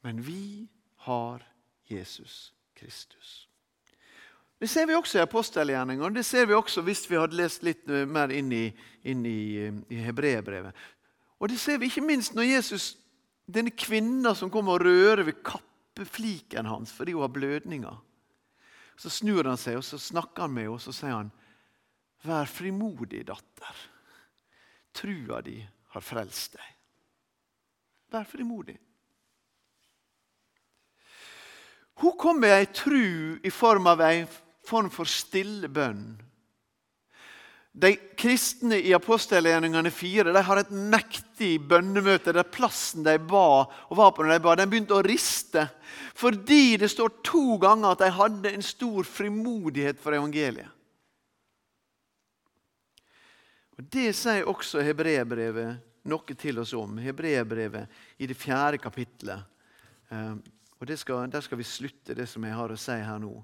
Men 0.03 0.27
vi 0.27 0.69
har 0.97 1.47
Jesus 1.91 2.55
Kristus. 2.77 3.49
Det 4.61 4.69
ser 4.71 4.87
vi 4.87 4.95
også 4.95 5.19
i 5.19 5.23
apostelgjerningene. 5.23 6.14
Det 6.14 6.25
ser 6.25 6.47
vi 6.47 6.53
også 6.53 6.83
hvis 6.83 7.11
vi 7.11 7.17
hadde 7.17 7.37
lest 7.41 7.62
litt 7.62 7.88
mer 7.88 8.29
inn 8.29 8.53
i, 8.53 8.67
inn 9.03 9.25
i, 9.27 9.64
i 9.88 10.03
hebreerbrevet. 10.05 10.77
Og 11.41 11.49
det 11.49 11.59
ser 11.61 11.79
vi 11.79 11.88
ikke 11.88 12.05
minst 12.05 12.35
når 12.35 12.53
Jesus, 12.53 12.99
denne 13.47 13.71
kvinna 13.71 14.35
som 14.35 14.51
kommer 14.51 14.77
og 14.77 14.85
rører 14.85 15.25
ved 15.25 15.41
kappen 15.41 15.67
leppefliken 15.98 16.66
hans 16.66 16.92
fordi 16.92 17.12
hun 17.12 17.22
har 17.22 17.28
blødninger. 17.28 17.96
Så 18.96 19.11
snur 19.11 19.44
han 19.44 19.58
seg 19.58 19.78
og 19.78 19.84
så 19.84 19.98
snakker 19.98 20.42
han 20.46 20.54
med 20.54 20.62
henne 20.66 20.74
og 20.76 20.82
så 20.82 20.92
sier 20.92 21.14
han, 21.14 21.30
'Vær 22.22 22.46
frimodig, 22.50 23.26
datter. 23.26 23.74
Trua 24.92 25.40
di 25.40 25.68
har 25.88 26.01
frelst 26.01 26.53
deg.' 26.53 26.74
Vær 28.11 28.24
frimodig. 28.24 28.78
Hun 31.94 32.18
kom 32.18 32.40
med 32.40 32.51
ei 32.51 32.66
tru 32.66 33.38
i 33.42 33.51
form 33.51 33.86
av 33.86 34.01
ei 34.01 34.26
form 34.66 34.90
for 34.90 35.05
stille 35.05 35.68
bønn 35.68 36.28
de 37.79 37.93
kristne 38.18 38.81
i 38.83 38.95
apostelgjerningene 38.97 39.91
4 39.95 40.33
de 40.35 40.43
har 40.43 40.59
et 40.59 40.70
mektig 40.72 41.53
bønnemøte 41.70 42.33
der 42.35 42.49
plassen 42.51 43.05
de 43.07 43.14
ba, 43.22 43.68
og 43.68 44.01
var 44.01 44.11
på 44.14 44.24
når 44.24 44.35
de 44.35 44.43
ba, 44.43 44.55
den 44.59 44.70
begynte 44.72 44.97
å 44.97 45.05
riste. 45.07 45.68
Fordi 46.18 46.76
det 46.81 46.91
står 46.91 47.20
to 47.26 47.59
ganger 47.62 47.95
at 47.95 48.03
de 48.03 48.11
hadde 48.16 48.51
en 48.51 48.66
stor 48.66 49.07
frimodighet 49.07 50.01
for 50.03 50.16
evangeliet. 50.18 50.74
Og 53.79 53.87
Det 53.87 54.11
sier 54.16 54.49
også 54.51 54.83
hebreerbrevet 54.83 56.09
noe 56.11 56.35
til 56.35 56.59
oss 56.59 56.72
om. 56.74 56.97
Hebreerbrevet 56.99 58.18
i 58.18 58.26
det 58.26 58.35
fjerde 58.35 58.81
kapittelet. 58.83 59.45
Eh, 60.11 60.35
og 60.79 60.91
skal, 60.99 61.31
Der 61.31 61.41
skal 61.41 61.59
vi 61.59 61.64
slutte 61.64 62.14
det 62.14 62.26
som 62.29 62.43
jeg 62.43 62.59
har 62.59 62.74
å 62.74 62.79
si 62.79 62.99
her 62.99 63.22
nå. 63.22 63.37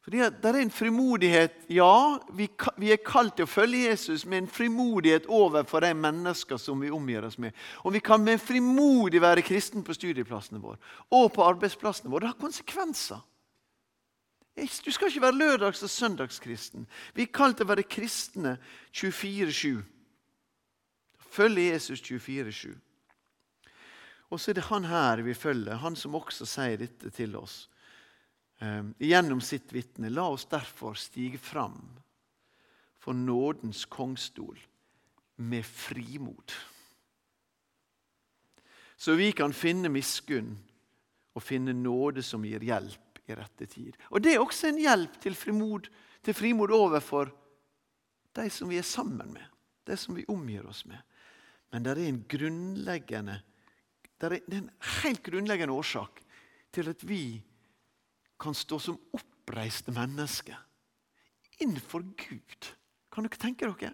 Fordi 0.00 0.18
Det 0.18 0.44
er 0.44 0.56
en 0.60 0.70
frimodighet 0.70 1.66
Ja, 1.68 2.18
vi, 2.32 2.48
vi, 2.76 2.92
er 2.92 3.04
kalt 3.04 3.36
til 3.36 3.44
å 3.44 3.50
følge 3.50 3.90
Jesus 3.90 4.24
med 4.24 4.38
en 4.38 4.48
frimodighet 4.48 5.26
overfor 5.28 5.84
de 5.84 5.92
mennesker 5.94 6.56
som 6.56 6.80
vi 6.80 6.90
omgir 6.90 7.24
oss 7.24 7.38
med. 7.38 7.52
Og 7.84 7.92
vi 7.92 8.00
kan 8.00 8.22
med 8.24 8.40
frimodig 8.40 9.20
være 9.20 9.44
kristen 9.44 9.84
på 9.84 9.94
studieplassene 9.94 10.60
våre 10.60 10.78
og 11.10 11.32
på 11.34 11.44
arbeidsplassene 11.44 12.10
våre. 12.10 12.20
Det 12.20 12.32
har 12.32 12.40
konsekvenser. 12.40 13.20
Du 14.56 14.90
skal 14.92 15.08
ikke 15.08 15.22
være 15.22 15.38
lørdags- 15.38 15.82
og 15.82 15.90
søndagskristen. 15.90 16.86
Vi 17.14 17.22
er 17.22 17.32
kalt 17.32 17.56
til 17.56 17.68
å 17.68 17.70
være 17.70 17.88
kristne 17.88 18.56
24-7. 18.92 19.82
Følge 21.30 21.70
Jesus 21.70 22.00
24-7. 22.02 22.72
Og 24.30 24.40
så 24.40 24.50
er 24.50 24.54
det 24.58 24.68
han 24.68 24.84
her 24.84 25.22
vi 25.22 25.34
følger, 25.34 25.76
han 25.76 25.96
som 25.96 26.14
også 26.14 26.46
sier 26.46 26.80
dette 26.80 27.10
til 27.14 27.36
oss 27.36 27.68
gjennom 28.98 29.40
sitt 29.40 29.72
vitne. 29.72 30.10
La 30.12 30.28
oss 30.28 30.46
derfor 30.50 30.94
stige 30.98 31.38
fram 31.38 31.80
for 33.00 33.16
nådens 33.16 33.84
kongstol 33.88 34.58
med 35.40 35.64
frimod. 35.64 36.52
Så 38.96 39.16
vi 39.16 39.30
kan 39.32 39.52
finne 39.56 39.88
miskunn 39.88 40.52
og 41.32 41.42
finne 41.42 41.72
nåde 41.72 42.22
som 42.22 42.44
gir 42.44 42.60
hjelp 42.60 43.22
i 43.30 43.36
rette 43.38 43.66
tid. 43.66 43.96
Og 44.10 44.20
Det 44.20 44.34
er 44.34 44.42
også 44.42 44.68
en 44.68 44.80
hjelp 44.82 45.20
til 45.22 45.34
frimod, 45.34 45.88
til 46.22 46.34
frimod 46.34 46.74
overfor 46.76 47.30
de 48.36 48.50
som 48.52 48.68
vi 48.68 48.76
er 48.78 48.86
sammen 48.86 49.32
med, 49.32 49.46
de 49.88 49.96
som 49.96 50.14
vi 50.14 50.26
omgir 50.28 50.66
oss 50.68 50.84
med. 50.84 51.00
Men 51.72 51.82
det 51.82 51.96
er 51.96 52.02
en 52.04 52.24
grunnleggende 52.28 53.40
det 54.20 54.28
er 54.28 54.58
en 54.58 54.70
helt 55.00 55.22
grunnleggende 55.24 55.72
årsak 55.72 56.20
til 56.74 56.90
at 56.92 57.02
vi 57.08 57.40
kan 58.40 58.56
stå 58.56 58.78
som 58.80 58.98
oppreiste 59.16 59.92
mennesker 59.92 60.56
innenfor 61.60 62.02
Gud. 62.16 62.70
Kan 63.12 63.26
dere 63.26 63.40
tenke 63.40 63.68
dere? 63.68 63.92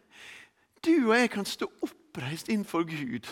Du 0.84 1.08
og 1.08 1.16
jeg 1.16 1.32
kan 1.32 1.48
stå 1.48 1.66
oppreist 1.82 2.48
innenfor 2.52 2.86
Gud 2.86 3.26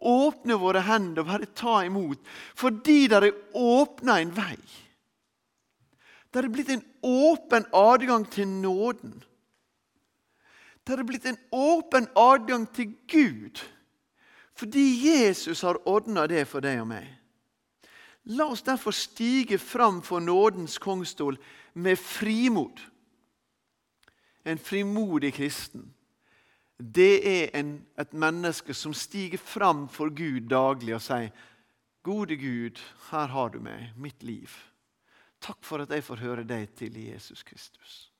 åpne 0.00 0.56
våre 0.58 0.82
hender 0.84 1.22
og 1.22 1.28
bare 1.28 1.50
ta 1.56 1.82
imot 1.86 2.22
fordi 2.58 3.06
det 3.10 3.20
er 3.20 3.30
åpna 3.54 4.18
en 4.22 4.32
vei. 4.34 4.58
Det 6.30 6.42
er 6.42 6.50
blitt 6.50 6.72
en 6.74 6.82
åpen 7.06 7.66
adgang 7.70 8.24
til 8.26 8.48
nåden. 8.48 9.20
Det 10.84 10.98
er 10.98 11.06
blitt 11.06 11.28
en 11.30 11.38
åpen 11.54 12.08
adgang 12.18 12.66
til 12.74 12.94
Gud 13.10 13.62
fordi 14.54 14.84
Jesus 15.02 15.64
har 15.66 15.80
ordna 15.90 16.28
det 16.30 16.44
for 16.46 16.62
deg 16.62 16.78
og 16.78 16.86
meg. 16.92 17.06
La 18.24 18.46
oss 18.46 18.62
derfor 18.62 18.90
stige 18.90 19.58
fram 19.58 20.02
for 20.02 20.20
nådens 20.20 20.78
kongstol 20.78 21.38
med 21.72 21.98
frimod. 21.98 22.80
En 24.44 24.58
frimodig 24.58 25.34
kristen. 25.34 25.94
Det 26.78 27.20
er 27.28 27.50
en, 27.58 27.86
et 28.00 28.12
menneske 28.12 28.74
som 28.74 28.94
stiger 28.94 29.38
fram 29.38 29.88
for 29.88 30.08
Gud 30.08 30.48
daglig 30.48 30.94
og 30.94 31.02
sier, 31.02 31.30
'Gode 32.02 32.36
Gud, 32.36 32.80
her 33.10 33.26
har 33.26 33.48
du 33.48 33.60
meg, 33.60 33.92
mitt 33.96 34.22
liv.' 34.22 34.72
Takk 35.40 35.64
for 35.64 35.82
at 35.82 35.90
jeg 35.90 36.04
får 36.04 36.16
høre 36.16 36.44
deg 36.44 36.68
til 36.76 36.96
i 36.96 37.10
Jesus 37.12 37.42
Kristus. 37.42 38.10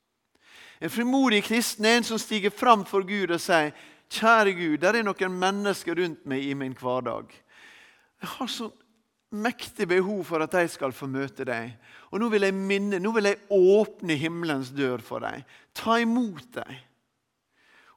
En 0.81 0.89
frimodig 0.89 1.43
kristen 1.43 1.85
er 1.85 1.97
en 1.97 2.03
som 2.03 2.17
stiger 2.17 2.49
fram 2.49 2.85
for 2.85 3.01
Gud 3.01 3.31
og 3.31 3.41
sier, 3.41 3.73
Kjære 4.09 4.53
Gud, 4.53 4.77
der 4.77 4.93
er 4.93 5.03
noen 5.03 5.39
mennesker 5.39 5.97
rundt 5.97 6.25
meg 6.29 6.43
i 6.45 6.53
min 6.53 6.75
hverdag. 6.77 7.31
Jeg 8.21 8.29
har 8.29 8.47
så 8.47 8.69
mektig 9.33 9.87
behov 9.89 10.23
for 10.27 10.43
at 10.43 10.53
de 10.55 10.67
skal 10.71 10.93
få 10.95 11.07
møte 11.11 11.45
deg. 11.47 11.73
Og 12.11 12.21
nå 12.21 12.29
vil 12.33 12.47
jeg 12.47 12.55
minne, 12.55 12.99
nå 13.01 13.13
vil 13.15 13.31
jeg 13.31 13.41
åpne 13.53 14.17
himmelens 14.19 14.71
dør 14.75 15.03
for 15.03 15.25
deg. 15.25 15.45
Ta 15.75 15.97
imot 16.03 16.51
deg. 16.59 16.83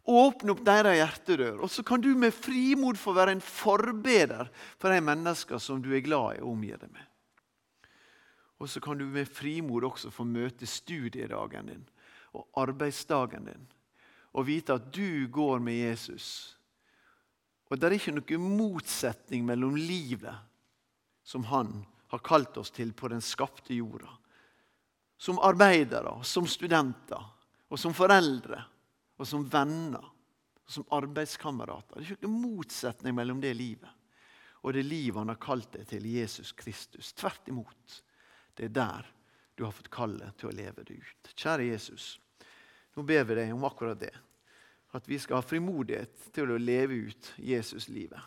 Åpne 0.08 0.54
opp 0.54 0.64
deres 0.64 0.96
hjertedør. 0.96 1.60
Og 1.60 1.70
så 1.70 1.84
kan 1.86 2.00
du 2.00 2.08
med 2.16 2.32
frimod 2.32 2.96
få 2.96 3.12
være 3.16 3.36
en 3.36 3.44
forbeder 3.44 4.48
for 4.80 4.92
de 4.92 5.02
mennesker 5.04 5.60
som 5.60 5.82
du 5.84 5.92
er 5.92 6.04
glad 6.04 6.38
i 6.38 6.42
å 6.42 6.52
omgi 6.54 6.72
deg 6.72 6.88
med. 6.88 7.04
Og 8.58 8.70
så 8.72 8.80
kan 8.82 8.98
du 8.98 9.04
med 9.06 9.28
frimod 9.30 9.86
også 9.86 10.10
få 10.10 10.24
møte 10.26 10.66
studiedagen 10.66 11.68
din 11.70 11.84
og 12.36 12.48
arbeidsdagen 12.60 13.46
din 13.48 13.68
og 14.36 14.44
vite 14.46 14.74
at 14.76 14.90
du 14.92 15.26
går 15.32 15.62
med 15.64 15.78
Jesus. 15.78 16.56
Og 17.68 17.78
det 17.78 17.88
er 17.88 17.96
ikke 17.96 18.14
noen 18.16 18.56
motsetning 18.58 19.46
mellom 19.46 19.76
livet 19.76 20.36
som 21.28 21.44
han 21.50 21.82
har 22.08 22.24
kalt 22.24 22.56
oss 22.56 22.72
til 22.72 22.94
på 22.96 23.10
den 23.12 23.20
skapte 23.24 23.76
jorda. 23.76 24.08
Som 25.18 25.40
arbeidere, 25.44 26.14
som 26.24 26.46
studenter, 26.48 27.20
og 27.68 27.80
som 27.80 27.92
foreldre, 27.92 28.62
og 29.18 29.28
som 29.28 29.44
venner, 29.50 30.04
og 30.64 30.72
som 30.72 30.86
arbeidskamerater. 30.94 32.00
Det 32.00 32.06
er 32.06 32.16
ikke 32.16 32.32
motsetning 32.32 33.16
mellom 33.18 33.42
det 33.44 33.52
livet 33.58 33.92
og 34.60 34.72
det 34.72 34.82
livet 34.82 35.18
han 35.18 35.30
har 35.30 35.40
kalt 35.40 35.70
deg 35.72 35.86
til, 35.88 36.06
Jesus 36.06 36.52
Kristus. 36.52 37.12
Tvert 37.12 37.48
imot. 37.48 38.00
Det 38.54 38.68
er 38.68 38.74
der 38.74 39.10
du 39.54 39.64
har 39.64 39.74
fått 39.74 39.90
kallet 39.90 40.34
til 40.38 40.50
å 40.50 40.54
leve 40.54 40.84
det 40.86 40.98
ut. 40.98 41.30
Kjære 41.34 41.70
Jesus. 41.70 42.18
Nå 42.94 43.04
ber 43.06 43.24
vi 43.26 43.38
deg 43.38 43.54
om 43.54 43.66
akkurat 43.66 44.00
det. 44.00 44.14
At 44.94 45.06
vi 45.08 45.18
skal 45.20 45.40
ha 45.40 45.46
frimodighet 45.46 46.28
til 46.34 46.52
å 46.54 46.58
leve 46.60 46.98
ut 47.08 47.32
Jesuslivet. 47.44 48.20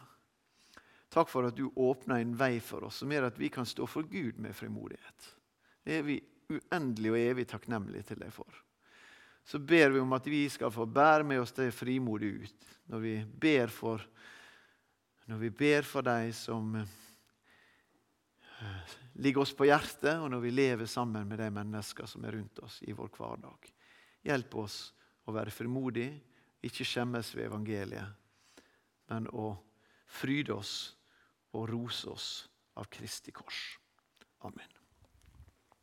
Takk 1.12 1.28
for 1.28 1.43
at 1.49 1.57
du 1.57 1.66
åpner 1.76 2.22
en 2.22 2.36
vei 2.39 2.62
for 2.64 2.88
oss 2.88 3.01
som 3.01 3.12
gjør 3.12 3.28
at 3.28 3.39
vi 3.39 3.49
kan 3.51 3.68
stå 3.68 3.88
for 3.89 4.07
Gud 4.07 4.38
med 4.39 4.55
frimodighet. 4.55 5.26
Det 5.84 5.97
er 5.97 6.05
vi 6.07 6.22
uendelig 6.51 7.12
og 7.12 7.20
evig 7.20 7.47
takknemlige 7.51 8.12
til 8.12 8.22
deg 8.22 8.32
for. 8.32 8.47
Så 9.43 9.59
ber 9.59 9.89
vi 9.91 9.99
om 9.99 10.14
at 10.16 10.28
vi 10.30 10.45
skal 10.49 10.72
få 10.72 10.86
bære 10.86 11.26
med 11.28 11.41
oss 11.41 11.51
det 11.57 11.74
frimodige 11.76 12.45
ut 12.45 12.68
når 12.93 13.03
vi 13.03 13.14
ber 13.26 13.68
for, 13.74 14.03
når 15.28 15.38
vi 15.41 15.49
ber 15.49 15.88
for 15.88 16.05
deg 16.05 16.32
som 16.38 16.76
eh, 16.80 16.88
ligger 19.20 19.43
oss 19.43 19.53
på 19.57 19.68
hjertet, 19.68 20.16
og 20.16 20.30
når 20.32 20.45
vi 20.45 20.53
lever 20.53 20.88
sammen 20.88 21.28
med 21.28 21.39
de 21.41 21.49
mennesker 21.51 22.07
som 22.07 22.24
er 22.24 22.38
rundt 22.38 22.59
oss 22.64 22.80
i 22.88 22.95
vår 22.95 23.12
hverdag. 23.18 23.72
Hjelp 24.28 24.55
oss 24.64 24.78
å 25.28 25.36
være 25.36 25.51
frimodige, 25.51 26.14
ikke 26.62 26.86
skjemmes 26.86 27.36
ved 27.36 27.49
evangeliet, 27.49 28.09
men 29.12 29.28
å 29.34 29.55
fryde 30.12 30.53
oss 30.53 30.93
og 31.53 31.69
rose 31.71 32.11
oss 32.11 32.29
av 32.79 32.89
Kristi 32.93 33.33
kors. 33.35 33.63
Amen. 34.47 34.80